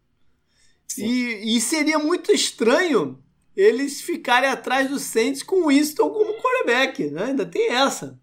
[0.96, 3.22] E, e, seria muito estranho
[3.54, 7.24] eles ficarem atrás do Saints com o Winston como quarterback, né?
[7.24, 8.18] Ainda tem essa.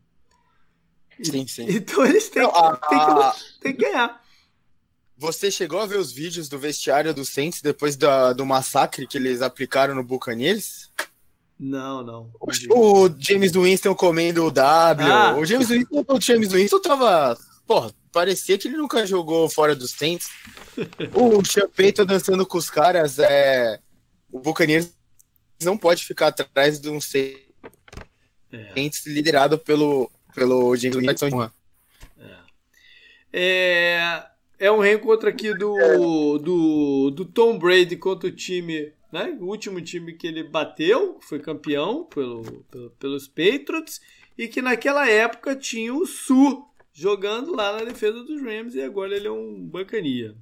[1.21, 1.65] Sim, sim.
[1.69, 4.22] Então eles têm, Não, que, a, têm, que, têm que ganhar.
[5.17, 9.17] Você chegou a ver os vídeos do vestiário do Saints depois da, do massacre que
[9.17, 10.91] eles aplicaram no Buccaneers?
[11.59, 12.31] Não, não.
[12.39, 15.07] O, o James Winston comendo o W.
[15.07, 15.35] Ah.
[15.37, 17.37] O James Winston, o James Winston tava.
[17.65, 20.29] Porra, parecia que ele nunca jogou fora dos Saints.
[21.13, 23.19] o Champeito dançando com os caras.
[23.19, 23.79] É...
[24.31, 24.91] O Buccaneers
[25.61, 27.45] não pode ficar atrás de um Saints
[28.51, 28.89] é.
[29.05, 31.49] liderado pelo, pelo James Winston.
[32.19, 32.37] É.
[33.31, 39.37] é é um reencontro aqui do, do, do Tom Brady contra o time, né?
[39.39, 43.99] O último time que ele bateu, foi campeão pelo, pelo, pelos Patriots,
[44.37, 49.15] e que naquela época tinha o Su jogando lá na defesa dos Rams, e agora
[49.15, 50.35] ele é um bancania.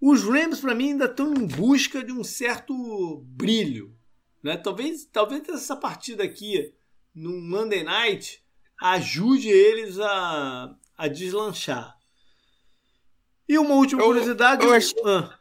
[0.00, 3.94] Os Rams, para mim, ainda estão em busca de um certo brilho.
[4.42, 4.56] Né?
[4.56, 6.72] Talvez, talvez essa partida aqui,
[7.14, 8.42] no Monday Night,
[8.80, 11.95] ajude eles a, a deslanchar.
[13.48, 14.64] E uma última eu, curiosidade.
[14.64, 15.00] Eu achei...
[15.04, 15.38] Ah.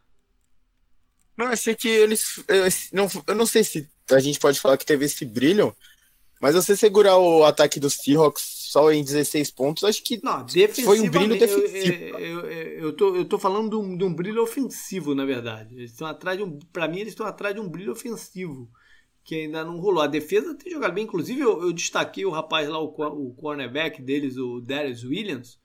[1.38, 2.44] Não, achei que eles.
[2.48, 5.76] Eu não, eu não sei se a gente pode falar que teve esse brilho,
[6.40, 10.46] mas você segurar o ataque dos Seahawks só em 16 pontos, acho que não,
[10.84, 12.18] foi um brilho defensivo.
[12.18, 15.76] Eu, eu, eu, tô, eu tô falando de um, de um brilho ofensivo, na verdade.
[15.76, 16.60] Eles estão atrás de um.
[16.72, 18.70] Pra mim, eles estão atrás de um brilho ofensivo.
[19.24, 20.04] Que ainda não rolou.
[20.04, 21.04] A defesa tem jogado bem.
[21.04, 25.58] Inclusive, eu, eu destaquei o rapaz lá, o, o cornerback deles, o Darius Williams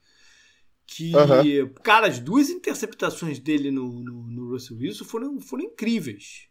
[0.90, 1.72] que, uhum.
[1.84, 6.48] cara, as duas interceptações dele no, no, no Russell Wilson foram, foram incríveis.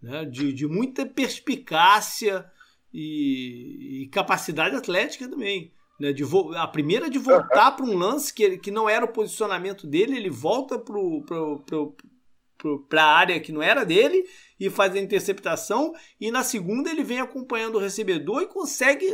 [0.00, 0.24] Né?
[0.24, 2.48] De, de muita perspicácia
[2.92, 5.72] e, e capacidade atlética também.
[5.98, 6.12] Né?
[6.12, 6.22] De
[6.56, 7.76] a primeira de voltar uhum.
[7.76, 10.96] para um lance que, que não era o posicionamento dele, ele volta para
[12.92, 14.24] a área que não era dele
[14.58, 15.92] e faz a interceptação.
[16.20, 19.06] E na segunda ele vem acompanhando o recebedor e consegue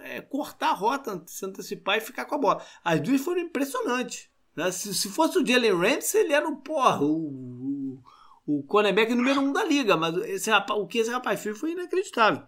[0.00, 2.64] é, cortar a rota, se antecipar e ficar com a bola.
[2.84, 4.28] As duas foram impressionantes.
[4.56, 4.70] Né?
[4.70, 8.00] Se, se fosse o Jalen Ramsey, ele era o, porra, o,
[8.46, 9.96] o, o cornerback número um da liga.
[9.96, 12.42] Mas esse rapaz, o que esse rapaz fez foi inacreditável.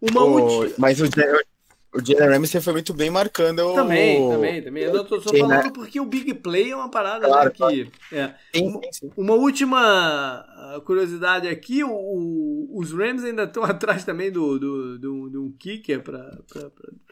[0.00, 0.74] Uma oh, última...
[0.78, 1.04] Mas o,
[1.92, 3.74] o Jalen Ramsey foi muito bem marcando o...
[3.74, 4.84] Também, também, também.
[4.84, 5.72] Eu tô só falando né?
[5.74, 7.58] porque o big play é uma parada claro, né, que...
[7.58, 7.92] Claro.
[8.12, 8.34] É.
[8.54, 9.12] Sim, sim.
[9.16, 15.30] Uma última ah, curiosidade aqui, o, os Rams ainda estão atrás também do, do, do,
[15.30, 16.38] do um kicker para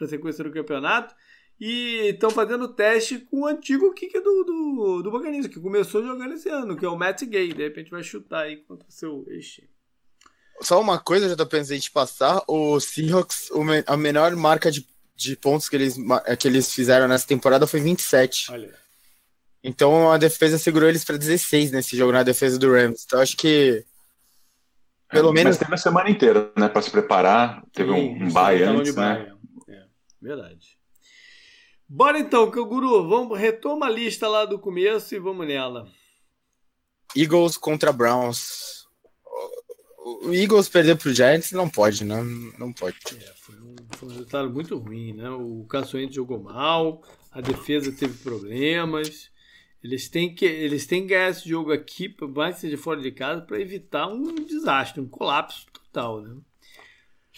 [0.01, 1.13] a sequência do campeonato
[1.59, 6.33] e estão fazendo teste com o antigo kicker do, do, do Buccaneers, que começou jogando
[6.33, 7.51] esse ano, que é o Matt Gay.
[7.51, 9.59] De repente vai chutar aí contra o seu ex
[10.61, 12.43] só uma coisa, já tô pensando de passar.
[12.47, 13.49] O Seahawks,
[13.85, 15.95] a menor marca de, de pontos que eles,
[16.37, 18.51] que eles fizeram nessa temporada foi 27.
[18.51, 18.73] Olha.
[19.63, 23.03] Então a defesa segurou eles para 16 nesse jogo, na defesa do Rams.
[23.05, 23.83] Então acho que.
[25.09, 25.57] Pelo é, menos.
[25.57, 26.69] Mas teve a semana inteira, né?
[26.69, 27.63] Para se preparar.
[27.73, 29.33] Teve Sim, um, um bye antes, né?
[29.67, 29.83] É,
[30.21, 30.77] verdade.
[31.87, 35.87] Bora então, Guru, vamos retoma a lista lá do começo e vamos nela.
[37.15, 38.78] Eagles contra Browns
[40.23, 42.23] o Eagles perder pro Giants não pode, não,
[42.57, 42.97] não pode.
[43.15, 45.29] É, foi, um, foi, um, resultado muito ruim, né?
[45.29, 47.01] O Caçoente jogou mal,
[47.31, 49.29] a defesa teve problemas.
[49.83, 53.11] Eles têm que, eles têm que ganhar esse jogo aqui, mais que seja fora de
[53.11, 56.35] casa, para evitar um desastre, um colapso total, né?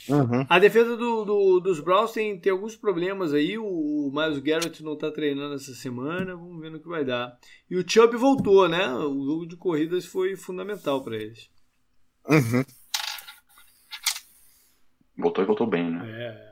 [0.09, 0.45] Uhum.
[0.49, 3.57] A defesa do, do, dos Browns tem, tem alguns problemas aí.
[3.57, 6.35] O, o Miles Garrett não está treinando essa semana.
[6.35, 7.37] Vamos ver no que vai dar.
[7.69, 8.91] E o Chubb voltou, né?
[8.95, 11.50] O jogo de corridas foi fundamental para eles.
[12.31, 12.63] Uhum.
[15.17, 16.09] Voltou e voltou bem, né?
[16.09, 16.51] É.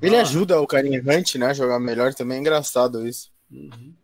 [0.00, 1.46] Ele ajuda o Karim Hunt, né?
[1.46, 3.30] A jogar melhor também é engraçado isso.
[3.50, 3.94] Uhum.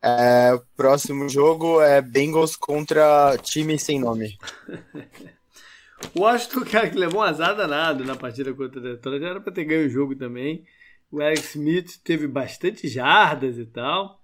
[0.00, 4.38] É, próximo jogo é Bengals contra time sem nome.
[6.14, 9.40] o Washington, cara, que levou um azar danado na partida contra o Detroit, já era
[9.40, 10.64] pra ter ganho o jogo também.
[11.10, 14.22] O Alex Smith teve bastante jardas e tal.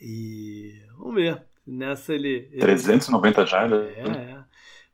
[0.00, 1.49] E vamos ver.
[1.70, 2.48] Nessa ele.
[2.50, 2.60] ele...
[2.60, 3.88] 390 jardas.
[3.96, 4.44] É, é.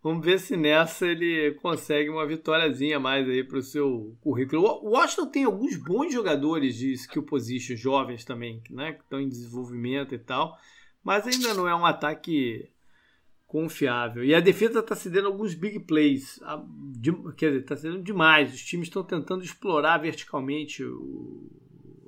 [0.02, 4.62] Vamos ver se nessa ele consegue uma vitóriazinha mais aí para o seu currículo.
[4.62, 8.92] O Washington tem alguns bons jogadores de skill position, jovens também, né?
[8.92, 10.56] Que estão em desenvolvimento e tal.
[11.02, 12.68] Mas ainda não é um ataque
[13.46, 14.22] confiável.
[14.22, 16.38] E a defesa está cedendo alguns big plays.
[17.36, 18.52] Quer dizer, está cedendo demais.
[18.52, 20.84] Os times estão tentando explorar verticalmente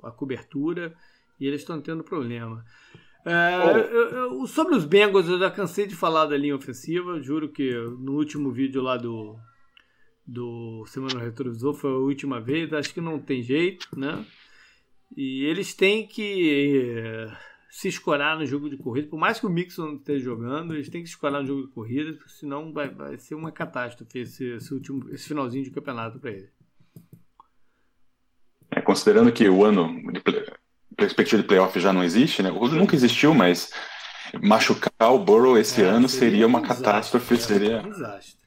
[0.03, 0.95] a cobertura
[1.39, 2.63] e eles estão tendo problema.
[3.31, 7.21] É, eu, eu, sobre os Bengals, eu já cansei de falar da linha ofensiva.
[7.21, 9.37] Juro que no último vídeo lá do,
[10.25, 14.25] do semana retrovisor, foi a última vez, acho que não tem jeito, né?
[15.15, 17.31] E eles têm que eh,
[17.69, 20.89] se escorar no jogo de corrida, por mais que o Mixon não esteja jogando, eles
[20.89, 24.55] têm que se escorar no jogo de corrida, senão vai, vai ser uma catástrofe esse,
[24.55, 26.49] esse, último, esse finalzinho de campeonato para ele.
[28.71, 29.99] É, considerando que o ano
[30.99, 32.51] perspectiva de playoff já não existe, né?
[32.51, 33.71] Nunca existiu, mas
[34.41, 38.39] machucar o Burrow esse é, ano seria, seria uma um catástrofe, desastre, seria um desastre.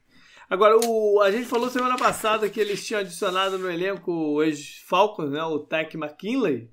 [0.48, 5.30] Agora, o, a gente falou semana passada que eles tinham adicionado no elenco o ex-Falcons,
[5.30, 6.70] né, o Tech McKinley,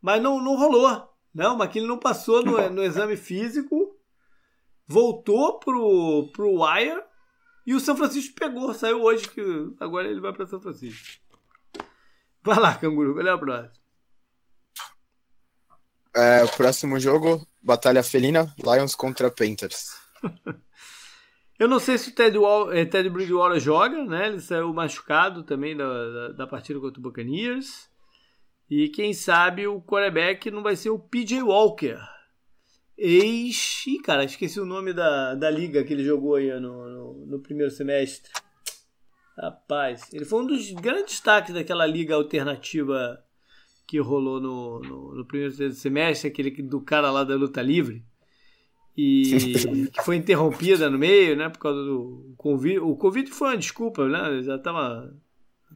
[0.00, 1.06] mas não, não rolou.
[1.32, 3.94] Não, o McKinley não passou no, no exame físico,
[4.86, 7.02] voltou pro, pro Wire
[7.66, 9.42] e o São Francisco pegou, saiu hoje, que
[9.78, 11.20] agora ele vai para São Francisco.
[12.42, 13.79] Vai lá, Canguru, qual é a próxima?
[16.14, 19.96] É, próximo jogo, Batalha Felina, Lions contra Panthers.
[21.58, 24.28] Eu não sei se o Ted, Wall, é, Ted Bridgewater joga, né?
[24.28, 27.90] Ele saiu machucado também da, da, da, partida contra o Buccaneers.
[28.70, 31.98] E quem sabe o quarterback não vai ser o PJ Walker.
[32.96, 33.86] Ex.
[33.86, 37.40] Ih, cara, esqueci o nome da, da liga que ele jogou aí no, no, no
[37.40, 38.32] primeiro semestre.
[39.36, 43.22] Rapaz, ele foi um dos grandes destaques daquela liga alternativa
[43.90, 48.04] que rolou no, no, no primeiro semestre, aquele do cara lá da luta livre
[48.96, 52.78] e que foi interrompida no meio, né, por causa do Covid.
[52.78, 55.12] O Covid foi uma desculpa, né, já estava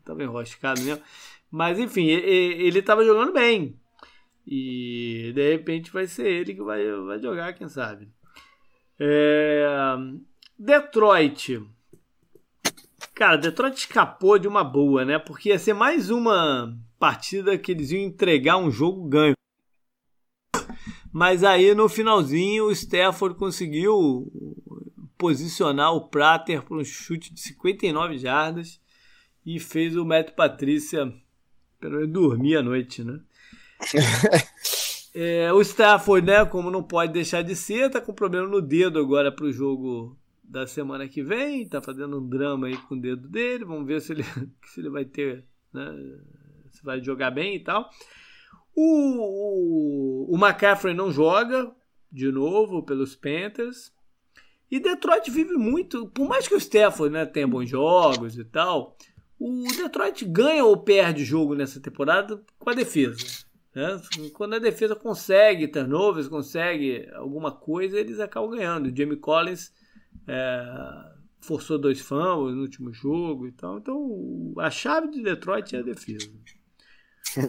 [0.04, 1.02] tava enroscado mesmo.
[1.50, 3.76] Mas, enfim, ele estava jogando bem.
[4.46, 8.08] E, de repente, vai ser ele que vai, vai jogar, quem sabe.
[9.00, 9.66] É...
[10.56, 11.66] Detroit.
[13.12, 15.18] Cara, Detroit escapou de uma boa, né?
[15.18, 19.34] Porque ia ser mais uma partida que eles iam entregar um jogo ganho.
[21.12, 24.32] Mas aí no finalzinho o Stafford conseguiu
[25.18, 28.80] posicionar o Prater para um chute de 59 jardas
[29.44, 31.12] e fez o Matt Patrícia
[31.78, 33.20] pelo menos dormir à noite, né?
[35.14, 38.98] é, o Stafford, né, como não pode deixar de ser, tá com problema no dedo
[38.98, 43.00] agora para o jogo da semana que vem, tá fazendo um drama aí com o
[43.00, 44.24] dedo dele, vamos ver se ele,
[44.64, 45.84] se ele vai ter, né,
[46.84, 47.88] vai jogar bem e tal.
[48.76, 51.72] O, o, o McCaffrey não joga
[52.10, 53.92] de novo pelos Panthers.
[54.70, 58.96] E Detroit vive muito, por mais que o Stafford né, tenha bons jogos e tal,
[59.38, 63.44] o Detroit ganha ou perde jogo nessa temporada com a defesa.
[63.74, 64.00] Né?
[64.32, 68.86] Quando a defesa consegue turnovers, consegue alguma coisa, eles acabam ganhando.
[68.86, 69.72] O Jamie Collins
[70.26, 73.78] é, forçou dois fumbles no último jogo e tal.
[73.78, 76.30] Então a chave de Detroit é a defesa.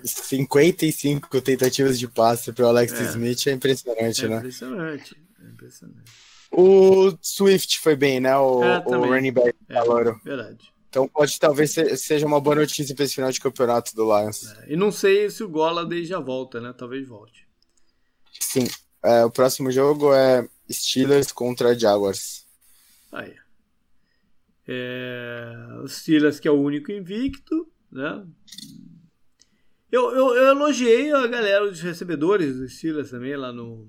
[0.04, 3.04] 55 tentativas de passe para o Alex é.
[3.04, 4.38] Smith é impressionante, é né?
[4.38, 6.12] Impressionante, é impressionante.
[6.52, 8.36] O Swift foi bem, né?
[8.38, 10.20] O, é, o running back é, Louro.
[10.24, 10.74] Verdade.
[10.88, 14.46] Então pode talvez seja uma boa notícia para esse final de campeonato do Lions.
[14.46, 16.74] É, e não sei se o Golladay já volta, né?
[16.78, 17.46] Talvez volte.
[18.40, 18.68] Sim.
[19.04, 22.46] É, o próximo jogo é Steelers contra Jaguars.
[23.12, 23.36] Aí.
[24.68, 25.54] É,
[25.84, 28.26] o Steelers que é o único invicto, né?
[29.96, 33.88] Eu, eu, eu, elogiei a galera dos recebedores dos Steelers também lá no,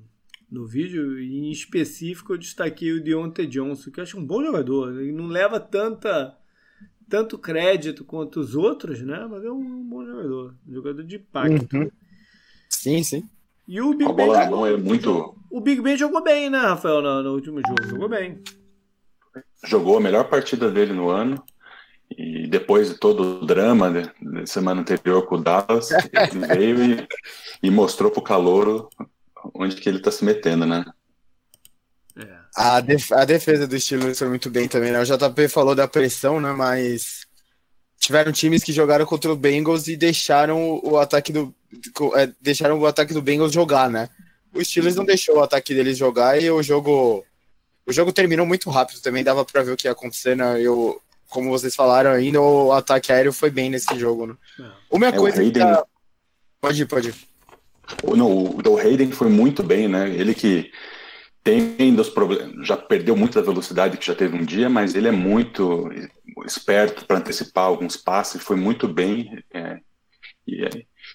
[0.48, 4.40] no vídeo, e em específico eu destaquei o Deontay Johnson, que eu acho um bom
[4.40, 5.00] jogador.
[5.00, 6.38] Ele não leva tanta,
[7.08, 9.26] tanto crédito quanto os outros, né?
[9.28, 11.76] Mas é um, bom jogador, um jogador de impacto.
[11.76, 11.90] Uhum.
[12.70, 13.28] Sim, sim.
[13.66, 15.36] E o Big Ben jogou, é muito...
[15.50, 17.82] O Big Ben jogou bem, né, Rafael, no, no último jogo.
[17.82, 18.44] Jogou bem.
[19.64, 21.42] Jogou a melhor partida dele no ano.
[22.10, 27.08] E depois de todo o drama da semana anterior com o Dallas, ele veio e,
[27.62, 28.88] e mostrou pro Calouro
[29.54, 30.84] onde que ele tá se metendo, né?
[32.16, 32.36] É.
[32.56, 35.00] A, def a defesa do Steelers foi muito bem também, né?
[35.00, 36.52] O JP falou da pressão, né?
[36.52, 37.26] Mas
[37.98, 41.54] tiveram times que jogaram contra o Bengals e deixaram o ataque do
[42.14, 44.08] é, deixaram o ataque do Bengals jogar, né?
[44.54, 47.24] O Steelers não deixou o ataque deles jogar e o jogo
[47.86, 50.60] o jogo terminou muito rápido também, dava para ver o que ia acontecer, né?
[50.60, 54.36] Eu, como vocês falaram ainda, o ataque aéreo foi bem nesse jogo, né?
[54.60, 54.70] É.
[54.90, 55.52] Uma é, coisa Hayden...
[55.52, 55.84] que tá...
[56.60, 57.14] Pode ir, pode ir.
[58.16, 60.08] Não, o Hayden foi muito bem, né?
[60.10, 60.70] Ele que
[61.44, 65.06] tem dos problemas, já perdeu muito da velocidade que já teve um dia, mas ele
[65.06, 65.88] é muito
[66.44, 69.44] esperto para antecipar alguns passes, foi muito bem.
[69.54, 69.78] É,
[70.44, 70.68] e,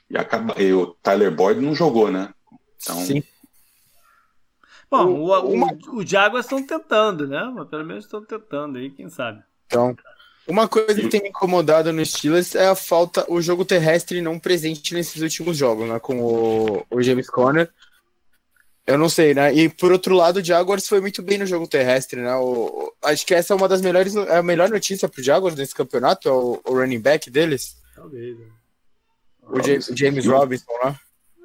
[0.09, 2.33] e, acaba, e o Tyler Boyd não jogou, né?
[2.81, 3.21] Então, Sim.
[4.89, 5.77] Bom, o, o, uma...
[5.93, 7.51] o Jaguars estão tentando, né?
[7.53, 9.43] Mas pelo menos estão tentando aí, quem sabe.
[9.71, 9.95] Então,
[10.45, 14.37] uma coisa que tem me incomodado no Steelers é a falta, o jogo terrestre não
[14.37, 15.97] presente nesses últimos jogos, né?
[15.97, 17.71] Com o, o James Conner.
[18.85, 19.53] Eu não sei, né?
[19.53, 22.35] E por outro lado, o Jaguars foi muito bem no jogo terrestre, né?
[22.35, 25.73] O, acho que essa é uma das melhores, é a melhor notícia pro Jaguars nesse
[25.73, 27.77] campeonato, é o, o running back deles.
[27.95, 28.37] Talvez.
[28.37, 28.45] Né?
[29.43, 30.99] O James, James Robinson, né?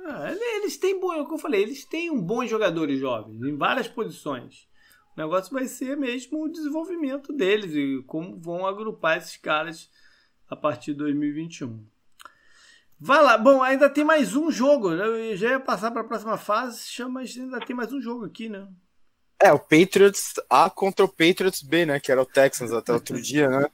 [0.09, 3.41] Ah, eles têm bom, é o que eu falei, eles têm um bons jogadores jovens
[3.43, 4.65] em várias posições.
[5.16, 9.90] O negócio vai ser mesmo o desenvolvimento deles e como vão agrupar esses caras
[10.48, 11.82] a partir de 2021.
[13.00, 13.38] Vai lá.
[13.38, 14.92] Bom, ainda tem mais um jogo.
[14.92, 18.48] Eu já ia passar para a próxima fase, mas ainda tem mais um jogo aqui,
[18.50, 18.68] né?
[19.42, 21.98] É, o Patriots A contra o Patriots B, né?
[21.98, 23.66] Que era o Texans até outro dia, né?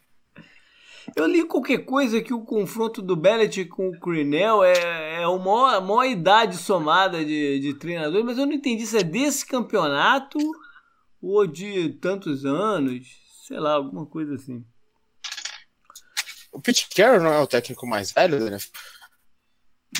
[1.16, 5.38] Eu li qualquer coisa que o confronto do Bellet com o Crinell é, é a
[5.38, 10.38] maior, maior idade somada de, de treinadores, mas eu não entendi se é desse campeonato
[11.22, 13.06] ou de tantos anos,
[13.46, 14.64] sei lá, alguma coisa assim.
[16.50, 18.58] O Pete Carroll não é o técnico mais velho né?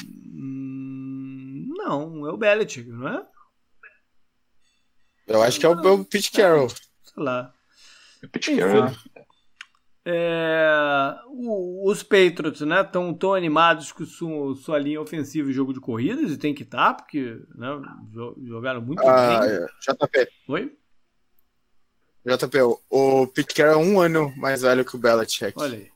[0.04, 3.26] Hum, não, é o Belichick, não é?
[5.28, 6.68] Eu acho que é o, é o Pete Carroll.
[6.68, 7.54] Sei lá.
[8.22, 8.90] O Pete Carroll.
[10.04, 15.72] É, o, os Patriots né, estão tão animados com sua, sua linha ofensiva e jogo
[15.72, 17.68] de corridas, e tem que estar, tá, porque né,
[18.42, 19.50] jogaram muito ah, bem.
[19.50, 19.66] É.
[19.80, 20.28] JP.
[20.48, 20.76] Oi?
[22.24, 22.58] JP,
[22.88, 25.54] o Pete Carroll é um ano mais velho que o Belichick.
[25.56, 25.90] Olha aí.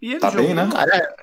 [0.00, 0.68] E ele tá jogou, bem, né?
[0.70, 1.16] Cara,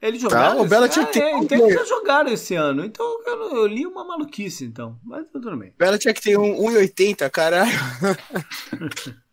[0.00, 0.56] eles jogaram.
[0.56, 1.22] Tá, o Belichick tem...
[1.22, 2.84] é, então eles já jogaram esse ano.
[2.84, 5.00] Então eu, eu, li uma maluquice, então.
[5.02, 5.74] Mas tudo bem.
[5.78, 7.72] Belichick tem um 1,80, caralho.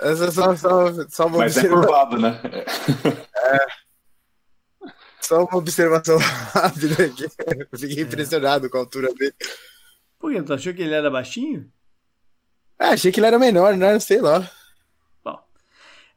[0.00, 2.40] Essa é só, só, só uma Mas é curvado, né?
[3.36, 3.66] É.
[5.20, 6.18] Só uma observação
[6.52, 7.28] rápida aqui.
[7.78, 8.06] Fiquei é.
[8.06, 9.34] impressionado com a altura dele.
[10.22, 10.40] Por quê?
[10.40, 11.68] Tu achou que ele era baixinho?
[12.78, 13.98] Ah, achei que ele era menor, né?
[13.98, 14.48] Sei lá.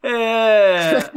[0.08, 0.97] É...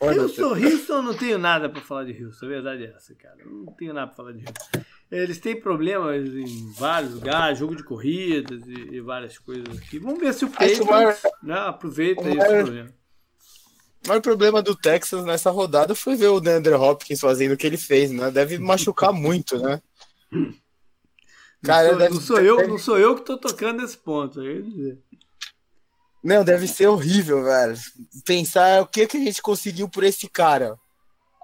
[0.00, 3.36] Houston, Houston, não tenho nada para falar de Houston, a verdade é essa, cara.
[3.44, 4.80] Não tenho nada para falar de Houston.
[5.10, 9.98] Eles têm problemas em vários lugares, jogo de corridas e, e várias coisas aqui.
[9.98, 12.88] Vamos ver se o Patriots né, aproveita esse problema.
[14.02, 17.66] O maior problema do Texas nessa rodada foi ver o DeAndre Hopkins fazendo o que
[17.66, 18.30] ele fez, né?
[18.30, 19.82] Deve machucar muito, né?
[21.64, 22.14] Cara, não sou, deve...
[22.14, 24.40] não sou eu, não sou eu que tô tocando nesse ponto.
[24.40, 24.98] Aí dizer.
[26.22, 27.76] Não, deve ser horrível, velho.
[28.24, 30.78] Pensar o que, que a gente conseguiu por esse cara.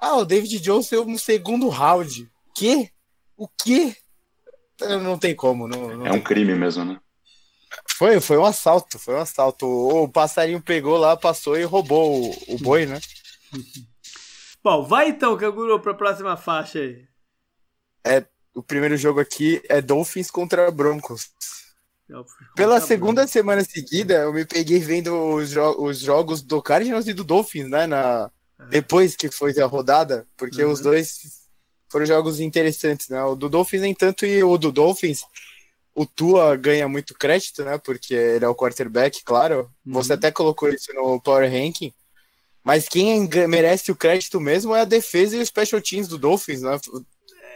[0.00, 2.30] Ah, o David Jones saiu no segundo round.
[2.54, 2.90] Que?
[3.36, 3.94] O quê?
[4.80, 5.68] Não tem como.
[5.68, 6.98] Não, não é um crime mesmo, né?
[7.96, 9.66] Foi, foi um assalto, foi um assalto.
[9.66, 12.98] O passarinho pegou lá, passou e roubou o, o boi, né?
[14.64, 17.06] Bom, vai então, Canguru, para a próxima faixa aí.
[18.04, 18.24] É,
[18.54, 21.30] o primeiro jogo aqui é Dolphins contra Broncos.
[22.56, 27.12] Pela segunda semana seguida, eu me peguei vendo os, jo os jogos do Cardinals e
[27.12, 27.86] do Dolphins, né?
[27.86, 28.30] Na...
[28.58, 28.66] É.
[28.66, 30.72] Depois que foi a rodada, porque uhum.
[30.72, 31.40] os dois
[31.88, 33.22] foram jogos interessantes, né?
[33.22, 35.22] O do Dolphins, nem tanto, e o do Dolphins,
[35.94, 37.78] o Tua ganha muito crédito, né?
[37.78, 39.70] Porque ele é o quarterback, claro.
[39.86, 39.92] Uhum.
[39.94, 41.92] Você até colocou isso no Power Ranking.
[42.62, 46.60] Mas quem merece o crédito mesmo é a defesa e os special teams do Dolphins,
[46.62, 46.78] né?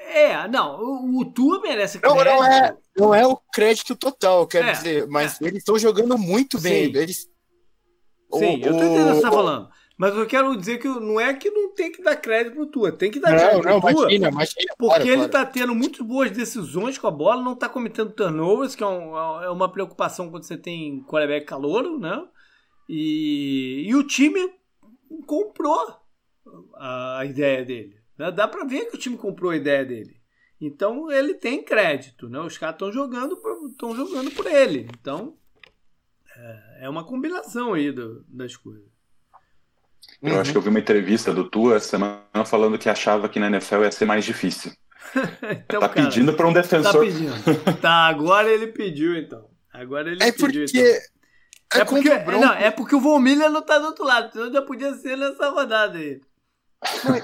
[0.07, 2.25] É, não, o, o Tua merece crédito.
[2.25, 5.47] Não, não, é, não é o crédito total, quero é, dizer, mas é.
[5.47, 6.93] eles estão jogando muito bem.
[6.93, 7.29] Sim, eles...
[8.33, 9.69] Sim o, eu tô entendendo o que você tá falando.
[9.97, 12.91] Mas eu quero dizer que não é que não tem que dar crédito pro Tua,
[12.91, 14.03] tem que dar não, crédito não, pro Tua.
[14.03, 15.31] Imagina, imagina, porque claro, ele claro.
[15.31, 19.17] tá tendo muito boas decisões com a bola, não tá cometendo turnovers, que é, um,
[19.43, 22.25] é uma preocupação quando você tem quarterback calouro, né?
[22.89, 24.41] E, e o time
[25.27, 25.97] comprou
[26.77, 28.04] a ideia dele.
[28.19, 28.31] Né?
[28.31, 30.17] Dá para ver que o time comprou a ideia dele.
[30.61, 32.41] Então ele tem crédito, né?
[32.41, 33.39] Os caras estão jogando,
[33.71, 34.89] estão jogando por ele.
[35.01, 35.37] Então
[36.37, 38.95] é, é uma combinação aí do, das coisas.
[40.23, 40.41] Eu uhum.
[40.41, 43.49] acho que eu vi uma entrevista do Tua essa semana falando que achava que na
[43.49, 44.73] NFL ia ser mais difícil.
[45.15, 46.93] então, tá cara, pedindo para um defensor.
[46.93, 47.81] Tá pedindo.
[47.81, 49.49] Tá, agora ele pediu então.
[49.73, 50.65] Agora ele é pediu.
[50.65, 50.79] Porque...
[50.79, 51.15] Então.
[51.75, 54.53] É, é porque, não, é porque o Von Miller não tá do outro lado, senão
[54.53, 56.21] já podia ser nessa rodada aí.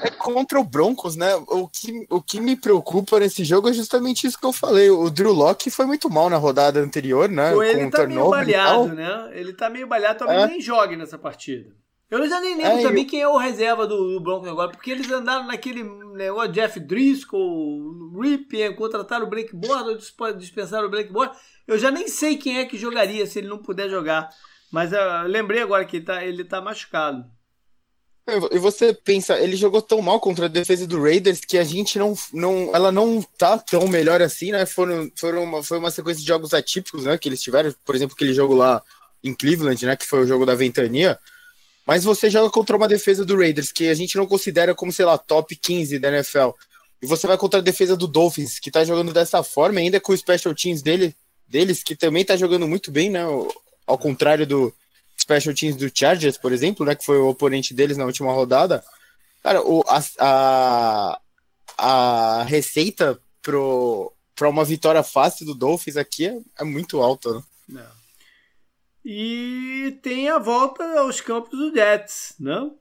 [0.03, 1.35] É contra o Broncos, né?
[1.49, 4.91] O que, o que me preocupa nesse jogo é justamente isso que eu falei.
[4.91, 7.53] O Drew Locke foi muito mal na rodada anterior, né?
[7.53, 9.31] Pô, ele tá meio balhado, né?
[9.33, 10.47] Ele tá meio balhado, talvez é.
[10.47, 11.71] nem jogue nessa partida.
[12.11, 13.09] Eu já nem lembro é, também eu...
[13.09, 18.19] quem é o reserva do, do, Broncos agora, porque eles andaram naquele negócio Jeff Driscoll,
[18.21, 19.97] Ripien, contrataram o Blake Borda,
[20.37, 21.35] dispensaram o Blake Borda.
[21.69, 24.29] Eu já nem sei quem é que jogaria se ele não puder jogar.
[24.73, 27.25] Mas eu lembrei agora que ele tá, ele tá machucado.
[28.53, 31.99] E você pensa, ele jogou tão mal contra a defesa do Raiders que a gente
[31.99, 34.65] não, não ela não tá tão melhor assim, né?
[34.67, 37.19] Foram, foram uma, foi uma sequência de jogos atípicos, né?
[37.19, 38.83] Que eles tiveram, por exemplo, aquele jogo lá
[39.25, 39.97] em Cleveland, né?
[39.97, 41.19] Que foi o jogo da ventania.
[41.87, 45.05] Mas você joga contra uma defesa do Raiders que a gente não considera como, sei
[45.05, 46.51] lá, top 15 da NFL.
[47.03, 50.13] e você vai contra a defesa do Dolphins, que tá jogando dessa forma, ainda com
[50.13, 51.17] o special teams dele,
[51.49, 53.23] deles, que também tá jogando muito bem, né?
[53.87, 54.73] Ao contrário do
[55.31, 56.95] special teams do Chargers, por exemplo, né?
[56.95, 58.83] Que foi o oponente deles na última rodada.
[59.43, 61.21] Cara, o, a, a,
[61.79, 67.87] a receita pro, pra uma vitória fácil do Dolphins aqui é, é muito alta, né?
[67.87, 68.01] É.
[69.03, 72.77] E tem a volta aos campos do Jets, não?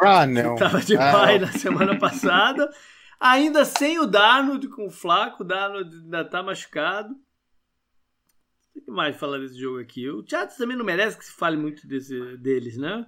[0.00, 0.56] Ah, não.
[0.56, 2.68] Tava de ah, pai na semana passada.
[3.20, 7.14] Ainda sem o Darnold com o Flaco, o Darnold ainda tá machucado.
[8.74, 10.08] O que mais falar desse jogo aqui?
[10.08, 13.06] O Chargers também não merece que se fale muito desse, deles, né?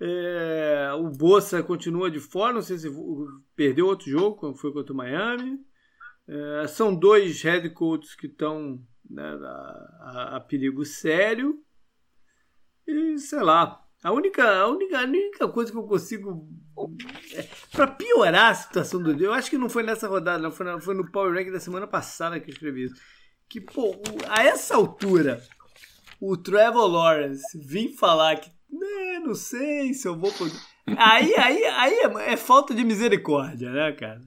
[0.00, 2.88] É, o Bossa continua de fora, não sei se
[3.54, 5.58] perdeu outro jogo, como foi contra o Miami.
[6.26, 11.62] É, são dois head coaches que estão né, a, a, perigo sério.
[12.86, 16.48] E sei lá, a única, a única, a única coisa que eu consigo.
[17.32, 19.12] É, para piorar a situação do.
[19.22, 21.86] Eu acho que não foi nessa rodada, não, foi, foi no Power Rank da semana
[21.86, 22.94] passada que eu escrevi isso.
[23.54, 23.94] Que, pô,
[24.28, 25.40] a essa altura,
[26.20, 28.50] o Trevor Lawrence vir falar que.
[28.68, 30.58] Né, não sei se eu vou poder.
[30.98, 34.20] Aí, aí, aí é, é falta de misericórdia, né, cara?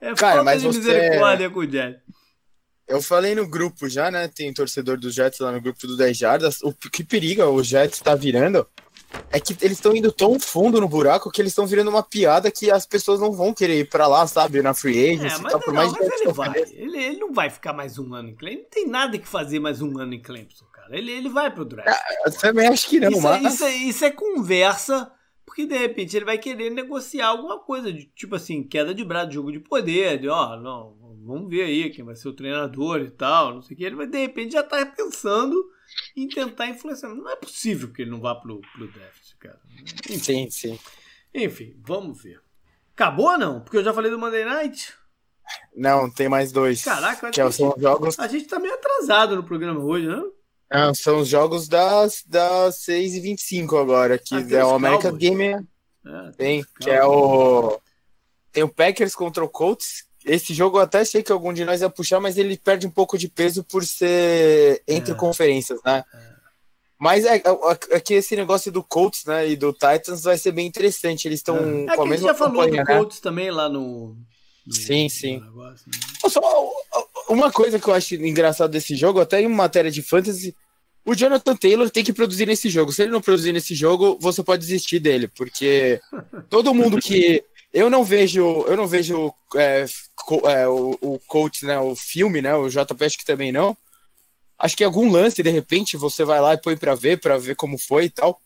[0.00, 0.78] É cara, falta de você...
[0.78, 2.00] misericórdia com o Jet.
[2.88, 4.26] Eu falei no grupo já, né?
[4.26, 6.60] Tem torcedor dos Jets lá no grupo do 10 Jardas.
[6.60, 8.66] O que periga o Jets tá virando
[9.30, 12.50] é que eles estão indo tão fundo no buraco que eles estão virando uma piada
[12.50, 14.62] que as pessoas não vão querer ir pra lá, sabe?
[14.62, 15.32] Na free agent.
[15.32, 16.58] É, mas, tá, por não, mais mas ele vai.
[16.58, 18.62] Ele, ele, não vai ficar mais um ano em Clemson.
[18.62, 20.96] Não tem nada que fazer mais um ano em Clemson, cara.
[20.96, 21.88] Ele, ele vai pro draft.
[21.88, 23.44] É, eu também acho que não, isso, mas...
[23.44, 25.10] É, isso, é, isso é conversa,
[25.46, 29.32] porque de repente ele vai querer negociar alguma coisa, de, tipo assim, queda de braço,
[29.32, 33.10] jogo de poder, de ó, não, vamos ver aí quem vai ser o treinador e
[33.10, 33.84] tal, não sei o que.
[33.84, 35.54] Ele vai, de repente, já tá pensando
[36.16, 37.08] em tentar influenciar.
[37.08, 39.60] Não é possível que ele não vá pro, pro draft, cara.
[40.08, 40.18] Enfim.
[40.18, 40.78] Sim, sim.
[41.34, 42.40] Enfim, vamos ver.
[42.94, 43.60] Acabou não?
[43.60, 44.92] Porque eu já falei do Monday Night.
[45.74, 46.82] Não, tem mais dois.
[46.82, 48.18] Caraca, que são os jogos.
[48.18, 50.22] A gente tá meio atrasado no programa hoje, né?
[50.70, 55.44] Não, são os jogos das, das 6h25 agora, que ah, é o American Game.
[55.44, 57.80] É, tem, que é o.
[58.52, 61.80] Tem o Packers contra o Colts, esse jogo eu até sei que algum de nós
[61.80, 65.14] ia puxar, mas ele perde um pouco de peso por ser entre é.
[65.14, 66.04] conferências, né?
[66.12, 66.30] É.
[66.98, 67.42] Mas é, é,
[67.92, 71.26] é, que esse negócio do Colts né, e do Titans vai ser bem interessante.
[71.26, 71.96] Eles estão é.
[71.96, 72.84] com a, a mesma já falou do né?
[72.84, 74.14] Colts também lá no.
[74.66, 75.40] no sim, sim.
[75.40, 75.98] Negócio, né?
[76.28, 76.70] Só
[77.30, 80.54] uma coisa que eu acho engraçado desse jogo, até em matéria de fantasy,
[81.02, 82.92] o Jonathan Taylor tem que produzir nesse jogo.
[82.92, 85.98] Se ele não produzir nesse jogo, você pode desistir dele, porque
[86.50, 87.42] todo mundo que
[87.72, 89.84] eu não vejo, eu não vejo é,
[90.44, 93.76] é, o, o coach, né, o filme, né, o JP acho que também não.
[94.58, 97.56] Acho que algum lance, de repente, você vai lá e põe para ver, para ver
[97.56, 98.40] como foi e tal.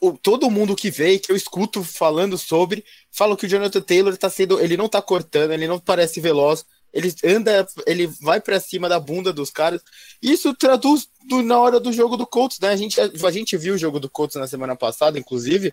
[0.00, 4.16] O, todo mundo que vê, que eu escuto falando sobre, fala que o Jonathan Taylor
[4.16, 8.58] tá sendo, ele não tá cortando, ele não parece veloz, ele anda, ele vai para
[8.58, 9.82] cima da bunda dos caras.
[10.20, 12.70] Isso traduz do, na hora do jogo do Colts, né?
[12.70, 15.72] A gente, a gente viu o jogo do Colts na semana passada, inclusive,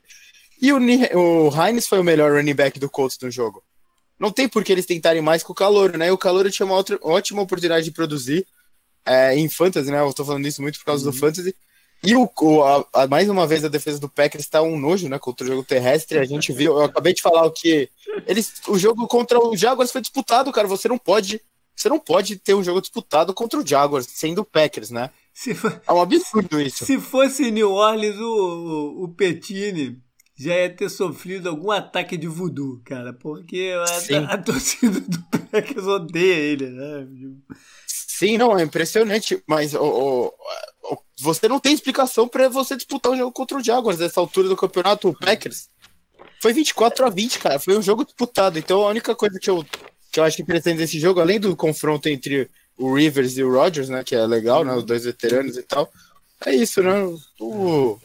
[0.62, 3.64] e o, o Heinz foi o melhor running back do Colts no jogo.
[4.20, 6.07] Não tem por que eles tentarem mais com o Calor, né?
[6.07, 8.45] E o Calor tinha uma outra, ótima oportunidade de produzir
[9.03, 9.99] é, em Fantasy, né?
[9.99, 11.12] Eu tô falando isso muito por causa uhum.
[11.12, 11.55] do Fantasy.
[12.03, 15.09] E o, o a, a, mais uma vez a defesa do Packers está um nojo,
[15.09, 15.18] né?
[15.18, 16.20] Contra o jogo terrestre.
[16.20, 17.89] A gente viu, eu acabei de falar o que.
[18.28, 20.68] Eles, o jogo contra o Jaguars foi disputado, cara.
[20.68, 21.41] Você não pode.
[21.76, 25.09] Você não pode ter um jogo disputado contra o Jaguars, sendo o Packers, né?
[25.34, 26.86] For, é um absurdo isso.
[26.86, 29.99] Se fosse New Orleans, o, o, o Petini
[30.42, 35.86] já ia ter sofrido algum ataque de voodoo, cara, porque a, a, torcida do Packers
[35.86, 37.08] odeia ele, né?
[37.86, 40.34] Sim, não, é impressionante, mas o,
[41.20, 44.58] você não tem explicação para você disputar um jogo contra o Jaguars nessa altura do
[44.58, 45.70] campeonato, o Packers.
[46.42, 49.64] Foi 24 a 20, cara, foi um jogo disputado, então a única coisa que eu,
[50.12, 53.52] que eu acho que interessante desse jogo, além do confronto entre o Rivers e o
[53.52, 55.88] Rodgers, né, que é legal, né, os dois veteranos e tal,
[56.44, 56.94] é isso, né,
[57.39, 58.00] o...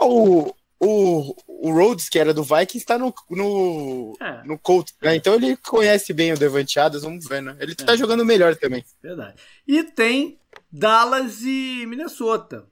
[0.00, 4.42] o o, o Rhodes, que era do Vikings, está no, no, é.
[4.44, 5.14] no Colts, né?
[5.14, 7.54] Então ele conhece bem o Devante Adams, vamos ver, né?
[7.60, 7.96] Ele está é.
[7.98, 8.82] jogando melhor também.
[9.02, 9.34] Verdade.
[9.68, 10.40] E tem
[10.72, 12.66] Dallas e Minnesota,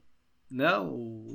[0.49, 0.75] né?
[0.79, 1.27] O,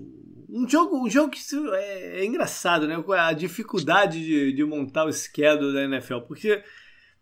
[0.51, 1.41] um jogo, um jogo que
[1.75, 3.03] é, é engraçado, né?
[3.19, 6.61] A dificuldade de, de montar o schedule da NFL, porque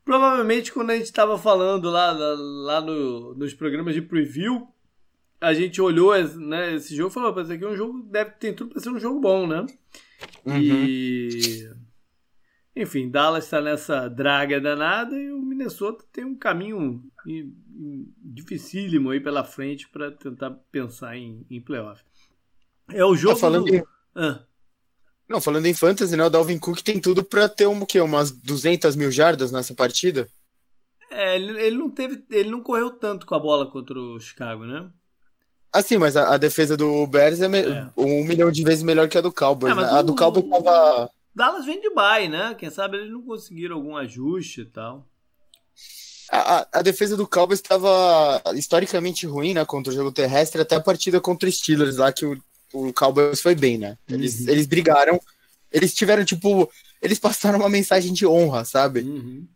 [0.02, 4.66] provavelmente quando a gente estava falando lá, lá, lá no, nos programas de preview,
[5.42, 8.52] a gente olhou né, esse jogo e falou, mas aqui é um jogo deve ter
[8.52, 9.66] tudo para ser um jogo bom, né?
[10.46, 10.58] Uhum.
[10.58, 11.68] E
[12.74, 17.04] enfim, Dallas está nessa draga danada e o Minnesota tem um caminho
[18.16, 22.02] dificílimo aí pela frente para tentar pensar em, em playoff.
[22.90, 23.34] É o jogo.
[23.34, 23.74] Tá falando, do...
[23.74, 23.82] em...
[24.14, 24.42] ah.
[25.28, 26.24] Não, falando em fantasy, né?
[26.24, 28.00] O Dalvin Cook tem tudo para ter um, quê?
[28.00, 30.26] umas 200 mil jardas nessa partida.
[31.10, 34.64] É, ele, ele, não teve, ele não correu tanto com a bola contra o Chicago,
[34.64, 34.90] né?
[35.72, 39.16] Assim, mas a, a defesa do Bears é, é, um milhão de vezes melhor que
[39.16, 39.72] a do Cowboys.
[39.72, 39.84] É, né?
[39.84, 41.10] A do Cowboys tava.
[41.34, 42.54] Dallas vem de bye, né?
[42.58, 45.08] Quem sabe eles não conseguiram algum ajuste e tal.
[46.30, 49.64] A, a, a defesa do Cowboys estava historicamente ruim, né?
[49.64, 52.38] Contra o jogo terrestre, até a partida contra os Steelers lá, que o,
[52.74, 53.96] o Cowboys foi bem, né?
[54.06, 54.50] Eles, uhum.
[54.50, 55.18] eles brigaram,
[55.70, 56.70] eles tiveram, tipo,
[57.00, 59.00] eles passaram uma mensagem de honra, sabe?
[59.00, 59.46] Uhum.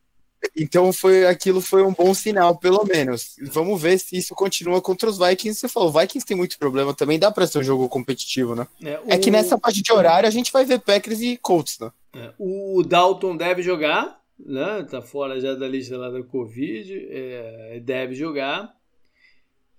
[0.54, 3.36] Então foi aquilo foi um bom sinal, pelo menos.
[3.52, 5.58] Vamos ver se isso continua contra os Vikings.
[5.58, 8.66] Você falou, Vikings tem muito problema também, dá para ser um jogo competitivo, né?
[8.82, 9.04] É, o...
[9.08, 11.90] é, que nessa parte de horário a gente vai ver Packers e Colts, né?
[12.14, 14.86] É, o Dalton deve jogar, né?
[14.90, 18.74] Tá fora já da lista lá da Covid, é, deve jogar.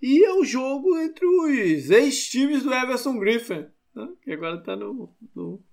[0.01, 3.65] E é o jogo entre os ex-times do Everson Griffin,
[3.95, 4.07] né?
[4.21, 5.63] que agora tá no, no,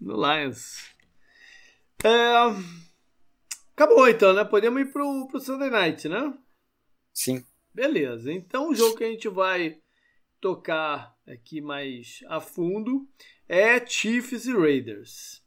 [0.00, 0.76] no Lions.
[2.04, 2.81] É.
[3.74, 4.44] Acabou então, né?
[4.44, 6.32] Podemos ir pro, pro Sunday Night, né?
[7.12, 7.44] Sim.
[7.74, 8.30] Beleza.
[8.32, 9.78] Então o jogo que a gente vai
[10.40, 13.08] tocar aqui mais a fundo
[13.48, 15.42] é Chiefs e Raiders.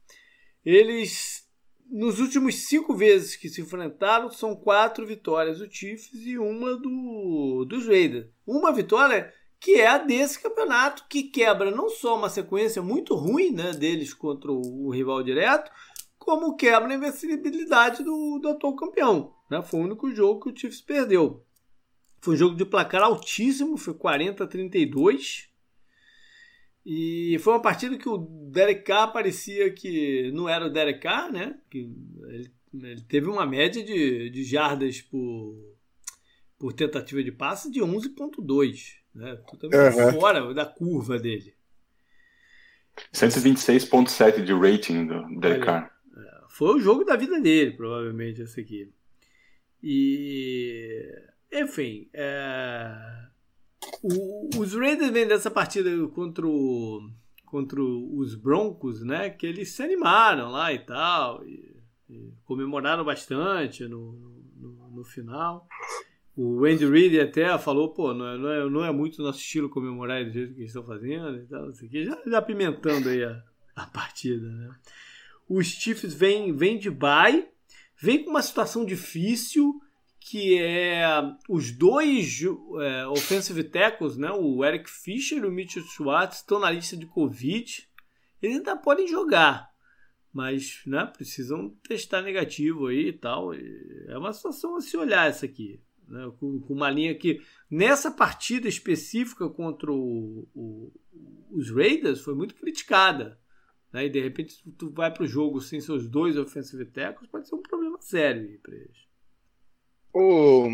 [0.63, 1.47] Eles,
[1.87, 7.65] nos últimos cinco vezes que se enfrentaram, são quatro vitórias do Chiefs e uma do,
[7.67, 8.27] dos Raiders.
[8.47, 13.51] Uma vitória que é a desse campeonato, que quebra não só uma sequência muito ruim
[13.51, 15.71] né, deles contra o, o rival direto,
[16.25, 19.31] como quebra a invencibilidade do, do atual campeão.
[19.49, 19.61] Né?
[19.61, 21.45] Foi o único jogo que o Chiefs perdeu.
[22.19, 25.47] Foi um jogo de placar altíssimo, foi 40 a 32.
[26.83, 28.17] E foi uma partida que o
[28.51, 31.59] Derek Carr parecia que não era o Derek Carr, né?
[31.69, 31.93] Que
[32.27, 35.55] ele, ele teve uma média de, de jardas por,
[36.57, 39.35] por tentativa de passe de 11.2, né?
[39.47, 40.19] Totalmente uhum.
[40.19, 41.53] fora da curva dele.
[43.13, 45.94] 126.7 de rating do Derek Carr.
[46.55, 48.89] Foi o jogo da vida dele, provavelmente, esse aqui.
[49.83, 51.05] E.
[51.51, 52.07] Enfim.
[52.13, 52.95] É,
[54.01, 57.11] o, os Raiders vêm dessa partida contra, o,
[57.45, 59.29] contra os Broncos, né?
[59.29, 61.45] Que eles se animaram lá e tal.
[61.45, 61.75] E,
[62.09, 64.13] e comemoraram bastante no,
[64.55, 65.67] no, no, final.
[66.37, 69.69] O Andy Reid até falou, pô, não é, não é, não é muito nosso estilo
[69.69, 73.43] comemorar do jeito que eles estão fazendo e tal, aqui, já, já apimentando aí a,
[73.75, 74.73] a partida, né?
[75.47, 77.47] Os Chiefs vêm vem de bye,
[78.01, 79.79] vem com uma situação difícil,
[80.19, 81.05] que é
[81.47, 82.41] os dois
[82.81, 87.05] é, offensive tackles, né, o Eric Fischer e o Mitchell Schwartz, estão na lista de
[87.05, 87.87] Covid.
[88.41, 89.69] Eles ainda podem jogar,
[90.33, 93.53] mas né, precisam testar negativo aí e tal.
[93.53, 95.79] É uma situação a se olhar essa aqui.
[96.07, 100.91] Né, com, com, uma linha que nessa partida específica contra o, o,
[101.51, 103.39] os Raiders foi muito criticada.
[103.95, 104.07] Né?
[104.07, 107.55] E de repente tu vai para o jogo sem seus dois offensive tackles, pode ser
[107.55, 108.97] um problema sério para eles.
[110.13, 110.67] O...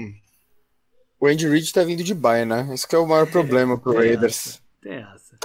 [1.19, 2.67] o Andy Reid está vindo de bye, né?
[2.73, 4.59] Esse é o maior problema para o Raiders.
[4.81, 5.37] tem essa.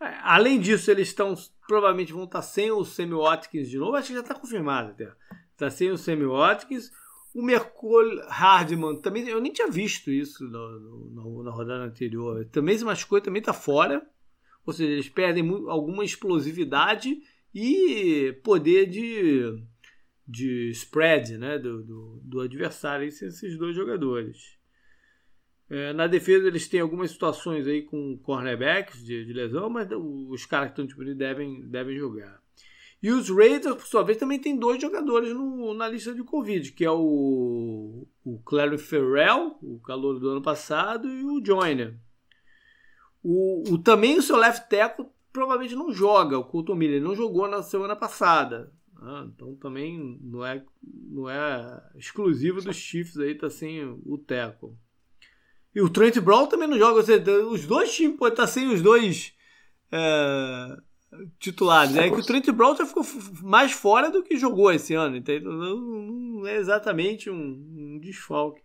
[0.00, 1.34] É, além disso, eles estão
[1.66, 3.96] provavelmente vão estar tá sem o Sammy Watkins de novo.
[3.96, 5.12] Acho que já está confirmado até.
[5.50, 6.92] Está sem o Sammy Watkins.
[7.34, 10.78] O Mercol Hardman também, eu nem tinha visto isso no,
[11.10, 12.44] no, na rodada anterior.
[12.52, 14.06] Também se machucou, também está fora.
[14.66, 17.16] Ou seja, eles perdem alguma explosividade
[17.54, 19.62] e poder de,
[20.26, 24.56] de spread né, do, do, do adversário, esses dois jogadores.
[25.70, 30.44] É, na defesa eles têm algumas situações aí com cornerbacks de, de lesão, mas os
[30.46, 32.40] caras que estão disponíveis devem, devem jogar.
[33.02, 36.72] E os Raiders, por sua vez, também tem dois jogadores no, na lista de Covid,
[36.72, 41.94] que é o, o Clary Ferrell, o calor do ano passado, e o Joyner.
[43.28, 46.98] O, o, também o seu left tackle provavelmente não joga, o Colton Miller.
[46.98, 48.72] Ele não jogou na semana passada.
[49.02, 54.76] Ah, então também não é, não é exclusivo dos Chiefs aí, tá sem o tackle.
[55.74, 57.02] E o Trent Brown também não joga.
[57.02, 59.34] Seja, os dois times podem estar tá sem os dois
[59.90, 60.76] é,
[61.40, 61.96] titulares.
[61.96, 63.04] É que o Trent Brown já ficou
[63.42, 65.16] mais fora do que jogou esse ano.
[65.16, 68.62] Então não, não é exatamente um, um desfalque.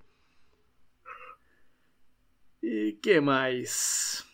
[2.62, 4.30] E que mais?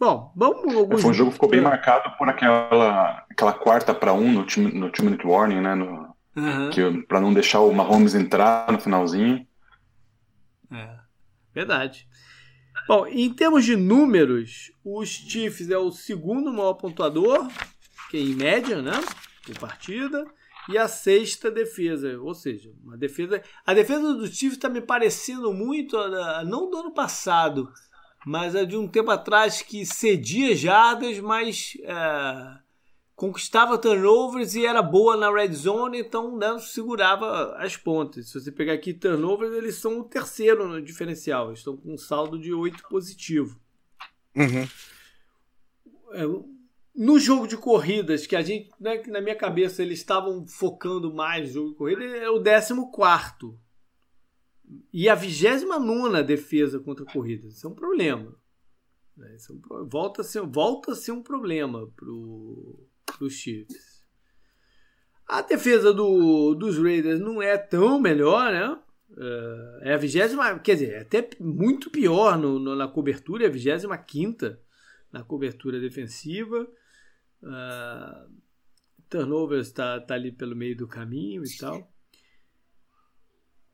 [0.00, 0.74] Bom, vamos.
[0.74, 1.02] Alguns...
[1.02, 4.72] Foi um jogo que ficou bem marcado por aquela, aquela quarta para um no time,
[4.72, 5.74] no two minute warning, né?
[5.74, 7.02] No, uhum.
[7.06, 9.46] para não deixar o Mahomes entrar no finalzinho.
[10.72, 10.96] É,
[11.54, 12.08] verdade.
[12.88, 17.46] Bom, em termos de números, os Chiefs é o segundo maior pontuador,
[18.10, 18.98] que é em média, né?
[19.44, 20.24] Por partida.
[20.68, 23.42] E a sexta defesa, ou seja, uma defesa.
[23.66, 25.96] A defesa dos Chiefs está me parecendo muito,
[26.46, 27.70] não do ano passado,
[28.26, 32.58] mas é de um tempo atrás que cedia jardas, mas é,
[33.16, 38.28] conquistava turnovers e era boa na red zone, então né, segurava as pontas.
[38.28, 41.98] Se você pegar aqui turnovers, eles são o terceiro no diferencial, eles estão com um
[41.98, 43.60] saldo de 8 positivo.
[44.34, 44.68] Uhum.
[46.12, 46.24] É,
[46.94, 51.48] no jogo de corridas, que a gente, né, na minha cabeça, eles estavam focando mais
[51.48, 53.54] no jogo de corrida, é o 14.
[54.92, 57.54] E a 29 defesa contra corridas.
[57.56, 58.34] Isso é um problema.
[59.16, 62.88] Né, isso é um, volta, a ser, volta a ser um problema pro
[63.20, 64.02] os Chiefs.
[65.26, 68.80] A defesa do, dos Raiders não é tão melhor, né?
[69.16, 73.46] É, é a vigésima, quer dizer, é até muito pior no, no, na cobertura, é
[73.46, 74.60] a vigésima quinta
[75.12, 76.68] na cobertura defensiva.
[77.42, 78.40] Uh,
[79.08, 81.92] turnovers está tá ali pelo meio do caminho e tal.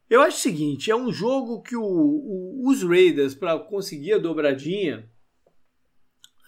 [0.09, 4.19] Eu acho o seguinte, é um jogo que o, o, os Raiders, para conseguir a
[4.19, 5.11] dobradinha,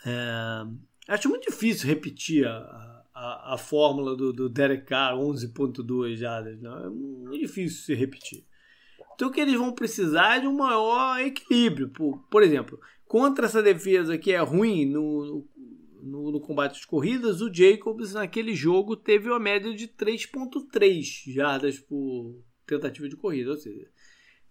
[0.07, 0.67] é,
[1.09, 6.61] acho muito difícil repetir a, a, a fórmula do, do Derek Carr, 11.2 jardas.
[6.61, 8.47] Não, é muito difícil se repetir.
[9.15, 11.89] Então, que eles vão precisar de um maior equilíbrio.
[11.89, 15.45] Por, por exemplo, contra essa defesa que é ruim no,
[16.01, 21.81] no, no combate de corridas, o Jacobs naquele jogo teve uma média de 3.3 jardas
[21.81, 23.51] por tentativa de corrida.
[23.51, 23.89] Ou seja,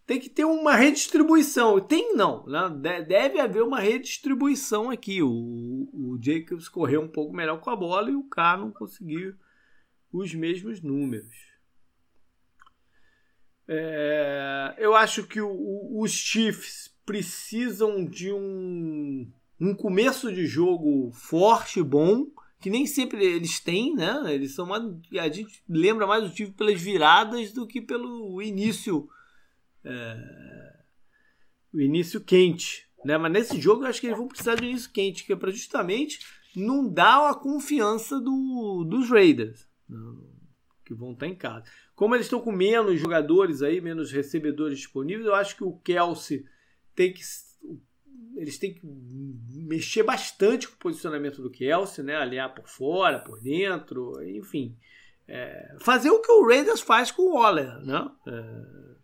[0.06, 1.80] tem que ter uma redistribuição.
[1.80, 3.02] Tem não, né?
[3.02, 5.22] deve haver uma redistribuição aqui.
[5.22, 9.36] O, o Jacobs correu um pouco melhor com a bola e o Carr não conseguiu
[10.12, 11.36] os mesmos números.
[13.68, 19.30] É, eu acho que o, o, os Chiefs precisam de um,
[19.60, 22.28] um começo de jogo forte, bom,
[22.60, 24.34] que nem sempre eles têm, né?
[24.34, 24.84] Eles são mais,
[25.20, 29.08] a gente lembra mais do time pelas viradas do que pelo início
[29.84, 30.68] é,
[31.74, 32.88] o início quente.
[33.06, 33.18] Né?
[33.18, 35.36] Mas nesse jogo eu acho que eles vão precisar de um início quente, que é
[35.36, 36.20] para justamente
[36.56, 40.00] não dar a confiança do, dos Raiders, né?
[40.84, 41.64] que vão estar em casa.
[41.96, 46.46] Como eles estão com menos jogadores aí, menos recebedores disponíveis, eu acho que o Kelsey
[46.96, 47.22] tem que.
[48.36, 52.16] Eles têm que mexer bastante com o posicionamento do Kelsey, né?
[52.16, 54.78] Aliar por fora, por dentro, enfim.
[55.28, 58.10] É, fazer o que o Raiders faz com o Waller, né?
[58.28, 58.98] É,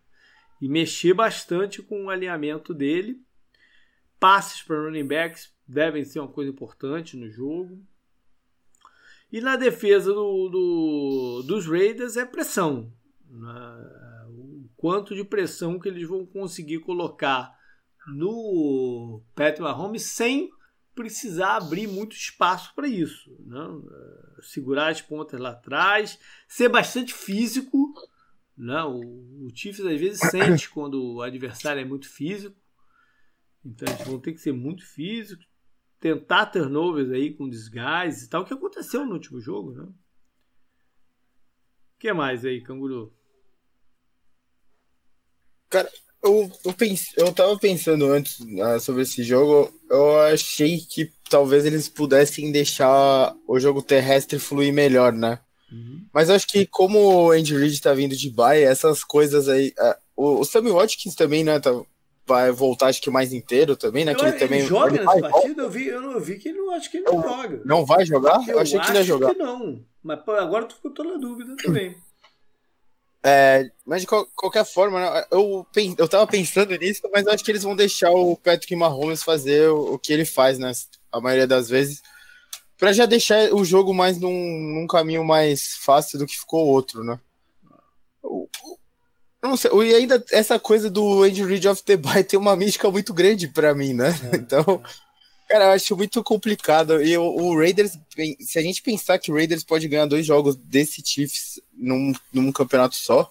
[0.62, 3.22] e mexer bastante com o alinhamento dele.
[4.20, 7.82] Passes para running backs devem ser uma coisa importante no jogo.
[9.32, 12.94] E na defesa do, do, dos Raiders é pressão.
[13.30, 14.28] Né?
[14.30, 17.52] O quanto de pressão que eles vão conseguir colocar
[18.08, 20.50] no Patrick Mahomes sem
[20.94, 23.36] precisar abrir muito espaço para isso.
[23.46, 23.60] Né?
[24.42, 27.94] Segurar as pontas lá atrás, ser bastante físico
[28.56, 32.56] não, o, o Chiefs às vezes sente quando o adversário é muito físico.
[33.66, 35.48] Então eles vão ter que ser muito físicos,
[36.00, 39.84] tentar turnovers aí com desgaste e tal, o que aconteceu no último jogo, né?
[39.84, 39.94] O
[41.98, 43.14] que mais aí, Canguru?
[45.70, 45.90] Cara,
[46.24, 51.66] eu, eu, pense, eu tava pensando antes uh, sobre esse jogo, eu achei que talvez
[51.66, 55.40] eles pudessem deixar o jogo terrestre fluir melhor, né?
[55.72, 56.06] Uhum.
[56.14, 59.74] Mas acho que como o Andy Reid tá vindo de bye, essas coisas aí.
[59.78, 61.60] Uh, o, o Sammy Watkins também, né?
[61.60, 61.72] Tá,
[62.26, 64.16] vai voltar, acho que mais inteiro também, né?
[64.16, 65.64] que ele, também, joga ele nessa partida?
[65.64, 67.62] Eu vi, eu não vi que ele não acho que ele não, joga.
[67.66, 68.48] Não vai jogar?
[68.48, 69.32] Eu, eu achei que ele ia jogar.
[69.34, 69.84] Que não.
[70.02, 71.96] Mas agora tu ficou toda dúvida também.
[73.26, 75.66] É, mas de qualquer forma, né, eu,
[75.98, 79.94] eu tava pensando nisso, mas acho que eles vão deixar o Patrick Mahomes fazer o,
[79.94, 80.72] o que ele faz, né?
[81.12, 82.02] A maioria das vezes
[82.84, 86.70] para já deixar o jogo mais num, num, caminho mais fácil do que ficou o
[86.70, 87.18] outro, né?
[88.22, 88.50] Eu,
[89.42, 92.92] não sei, e ainda essa coisa do Andy Reid of the Bay tem uma mística
[92.92, 94.10] muito grande para mim, né?
[94.32, 94.84] É, então,
[95.54, 97.04] cara, eu acho muito complicado.
[97.04, 97.96] E o, o, Raiders,
[98.40, 102.52] se a gente pensar que o Raiders pode ganhar dois jogos desse Chiefs num, num
[102.52, 103.30] campeonato só,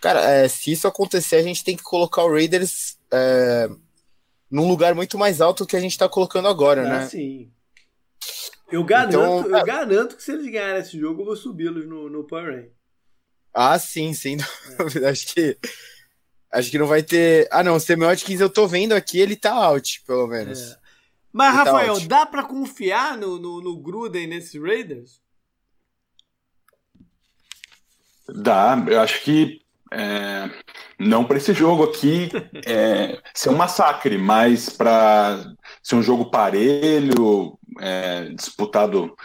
[0.00, 3.68] cara, é, se isso acontecer, a gente tem que colocar o Raiders é,
[4.50, 7.08] num lugar muito mais alto do que a gente tá colocando agora, ah, né?
[7.08, 7.52] Sim.
[8.72, 12.08] Eu garanto, então, eu garanto que se eles ganharem esse jogo, eu vou subi-los no,
[12.08, 12.70] no Power Rank.
[13.52, 14.38] Ah, sim, sim.
[15.04, 15.08] É.
[15.10, 15.58] Acho que.
[16.52, 17.48] Acho que não vai ter.
[17.50, 20.72] Ah, não, o Semiotics eu tô vendo aqui, ele tá out, pelo menos.
[20.72, 20.79] É.
[21.32, 25.20] Mas, tá Rafael, tá dá para confiar no, no, no Gruden nesses Raiders?
[28.28, 29.60] Dá, eu acho que
[29.92, 30.48] é,
[30.98, 32.30] não para esse jogo aqui
[32.64, 39.16] é, ser um massacre, mas para ser um jogo parelho, é, disputado,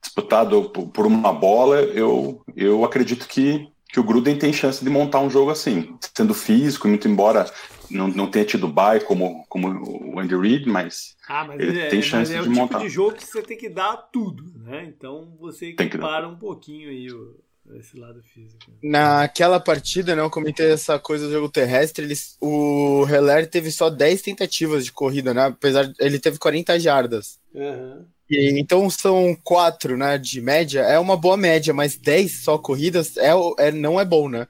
[0.00, 5.20] disputado por uma bola, eu, eu acredito que, que o Gruden tem chance de montar
[5.20, 7.50] um jogo assim, sendo físico, muito embora
[7.92, 9.68] não, não tenha tido bye como, como
[10.14, 12.78] o Andy Reid, mas, ah, mas ele é, tem chance é de o montar.
[12.78, 14.84] tipo de jogo que você tem que dar tudo, né?
[14.84, 17.36] Então você Tem que equipara um pouquinho aí o,
[17.76, 18.72] esse lado físico.
[18.82, 23.88] Naquela partida, né, eu comentei essa coisa do jogo terrestre, eles, o Heller teve só
[23.88, 25.46] 10 tentativas de corrida, né?
[25.46, 27.38] Apesar de ele teve 40 jardas.
[27.54, 28.04] Uhum.
[28.28, 33.16] E, então são 4, né, de média, é uma boa média, mas 10 só corridas
[33.16, 34.46] é, é, não é bom, né?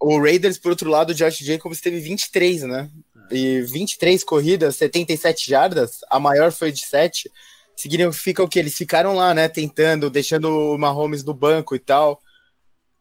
[0.00, 2.88] O Raiders, por outro lado, o Josh Jacobs teve 23, né?
[3.30, 7.30] E 23 corridas, 77 jardas, a maior foi de 7.
[7.76, 8.58] Significa o que?
[8.58, 9.48] Eles ficaram lá, né?
[9.48, 12.22] Tentando, deixando o Mahomes no banco e tal.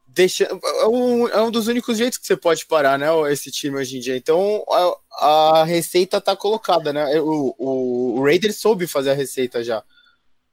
[0.08, 3.08] Deixa, é, um, é um dos únicos jeitos que você pode parar, né?
[3.32, 4.18] Esse time hoje em dia.
[4.18, 7.20] Então a, a receita tá colocada, né?
[7.22, 9.84] O, o, o Raiders soube fazer a receita já.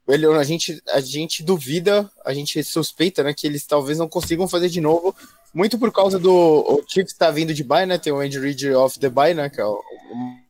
[0.06, 3.32] Ele, a, gente, a gente duvida, a gente suspeita, né?
[3.32, 5.16] Que eles talvez não consigam fazer de novo
[5.54, 7.96] muito por causa do o Chiefs tá vindo de bye, né?
[7.96, 9.48] Tem o Andy Reid off the bye, né?
[9.48, 9.80] Que é o,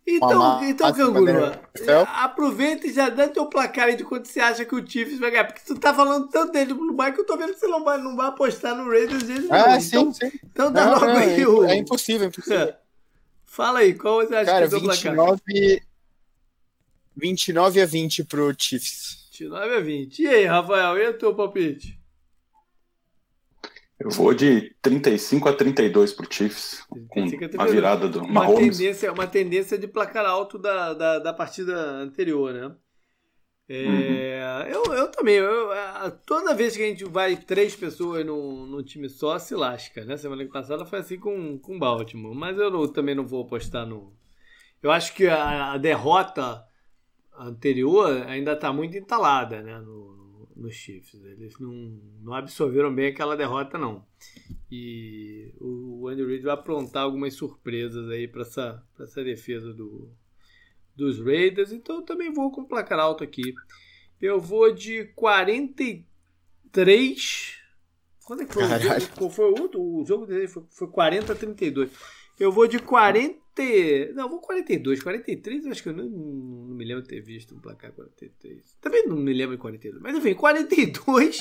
[0.06, 1.52] então, então Canguru,
[2.06, 5.30] aproveita e já dá teu placar aí de quanto você acha que o Chiefs vai
[5.30, 5.44] ganhar.
[5.44, 7.82] Porque tu tá falando tanto dele no bye que eu tô vendo que você não
[7.82, 10.32] vai, não vai apostar no Raiders desde Ah, sim, então, sim.
[10.44, 11.64] Então dá Não, logo não, aí é, o.
[11.64, 12.74] é impossível, é impossível.
[13.46, 15.14] Fala aí, qual você acha Cara, que é o teu placar?
[15.14, 15.82] 29,
[17.16, 19.28] 29 a 20 pro Chiefs.
[19.30, 20.18] 29 a 20.
[20.22, 21.98] E aí, Rafael, e o teu palpite?
[23.98, 27.66] Eu vou de 35 a 32 pro Chiefs, com 35 a uma 32.
[27.66, 28.76] virada do Uma Mahomes.
[28.76, 32.76] tendência, uma tendência de placar alto da, da, da partida anterior, né?
[33.68, 34.24] É, Uhum.
[34.68, 35.70] eu, eu também, eu,
[36.26, 40.16] toda vez que a gente vai três pessoas num, num time só, se lasca, né?
[40.18, 43.86] Semana passada foi assim com com o Baltimore, mas eu não- também não vou apostar
[43.86, 44.12] no.
[44.82, 46.64] Eu acho que a, a derrota
[47.38, 49.78] anterior ainda está muito entalada, né?
[49.80, 50.23] No,
[50.56, 51.22] nos Chiefs.
[51.24, 54.04] Eles não, não absorveram bem aquela derrota, não.
[54.70, 60.10] E o Andy Reid vai aprontar algumas surpresas aí para essa, pra essa defesa do,
[60.94, 61.72] dos Raiders.
[61.72, 63.54] Então eu também vou com placar alto aqui.
[64.20, 67.58] Eu vou de 43.
[68.24, 69.00] Quando é que foi o Caralho.
[69.00, 69.12] jogo?
[69.16, 69.82] Qual foi o outro?
[69.82, 71.90] O jogo dele foi, foi 40 a 32.
[72.38, 73.43] Eu vou de 40.
[74.14, 75.02] Não, vou 42.
[75.02, 78.76] 43, eu acho que eu não, não me lembro de ter visto um placar 43.
[78.80, 80.02] Também não me lembro de 42.
[80.02, 81.38] Mas enfim, 42.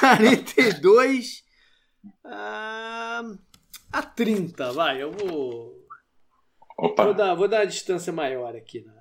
[0.00, 1.44] 42
[2.24, 3.22] a,
[3.92, 5.02] a 30, vai.
[5.02, 5.86] Eu vou.
[6.76, 8.92] Opa, Vou dar, vou dar uma distância maior aqui na,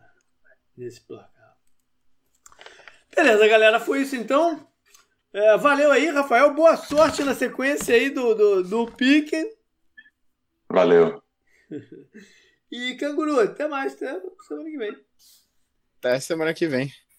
[0.77, 1.57] nesse placar.
[3.15, 3.79] Beleza, galera.
[3.79, 4.67] Foi isso então.
[5.33, 6.53] É, valeu aí, Rafael.
[6.53, 9.51] Boa sorte na sequência aí do, do, do Piquen.
[10.69, 11.22] valeu.
[12.71, 13.93] E Canguru, até mais.
[13.93, 15.05] Até semana que vem.
[15.99, 16.91] Até semana que vem.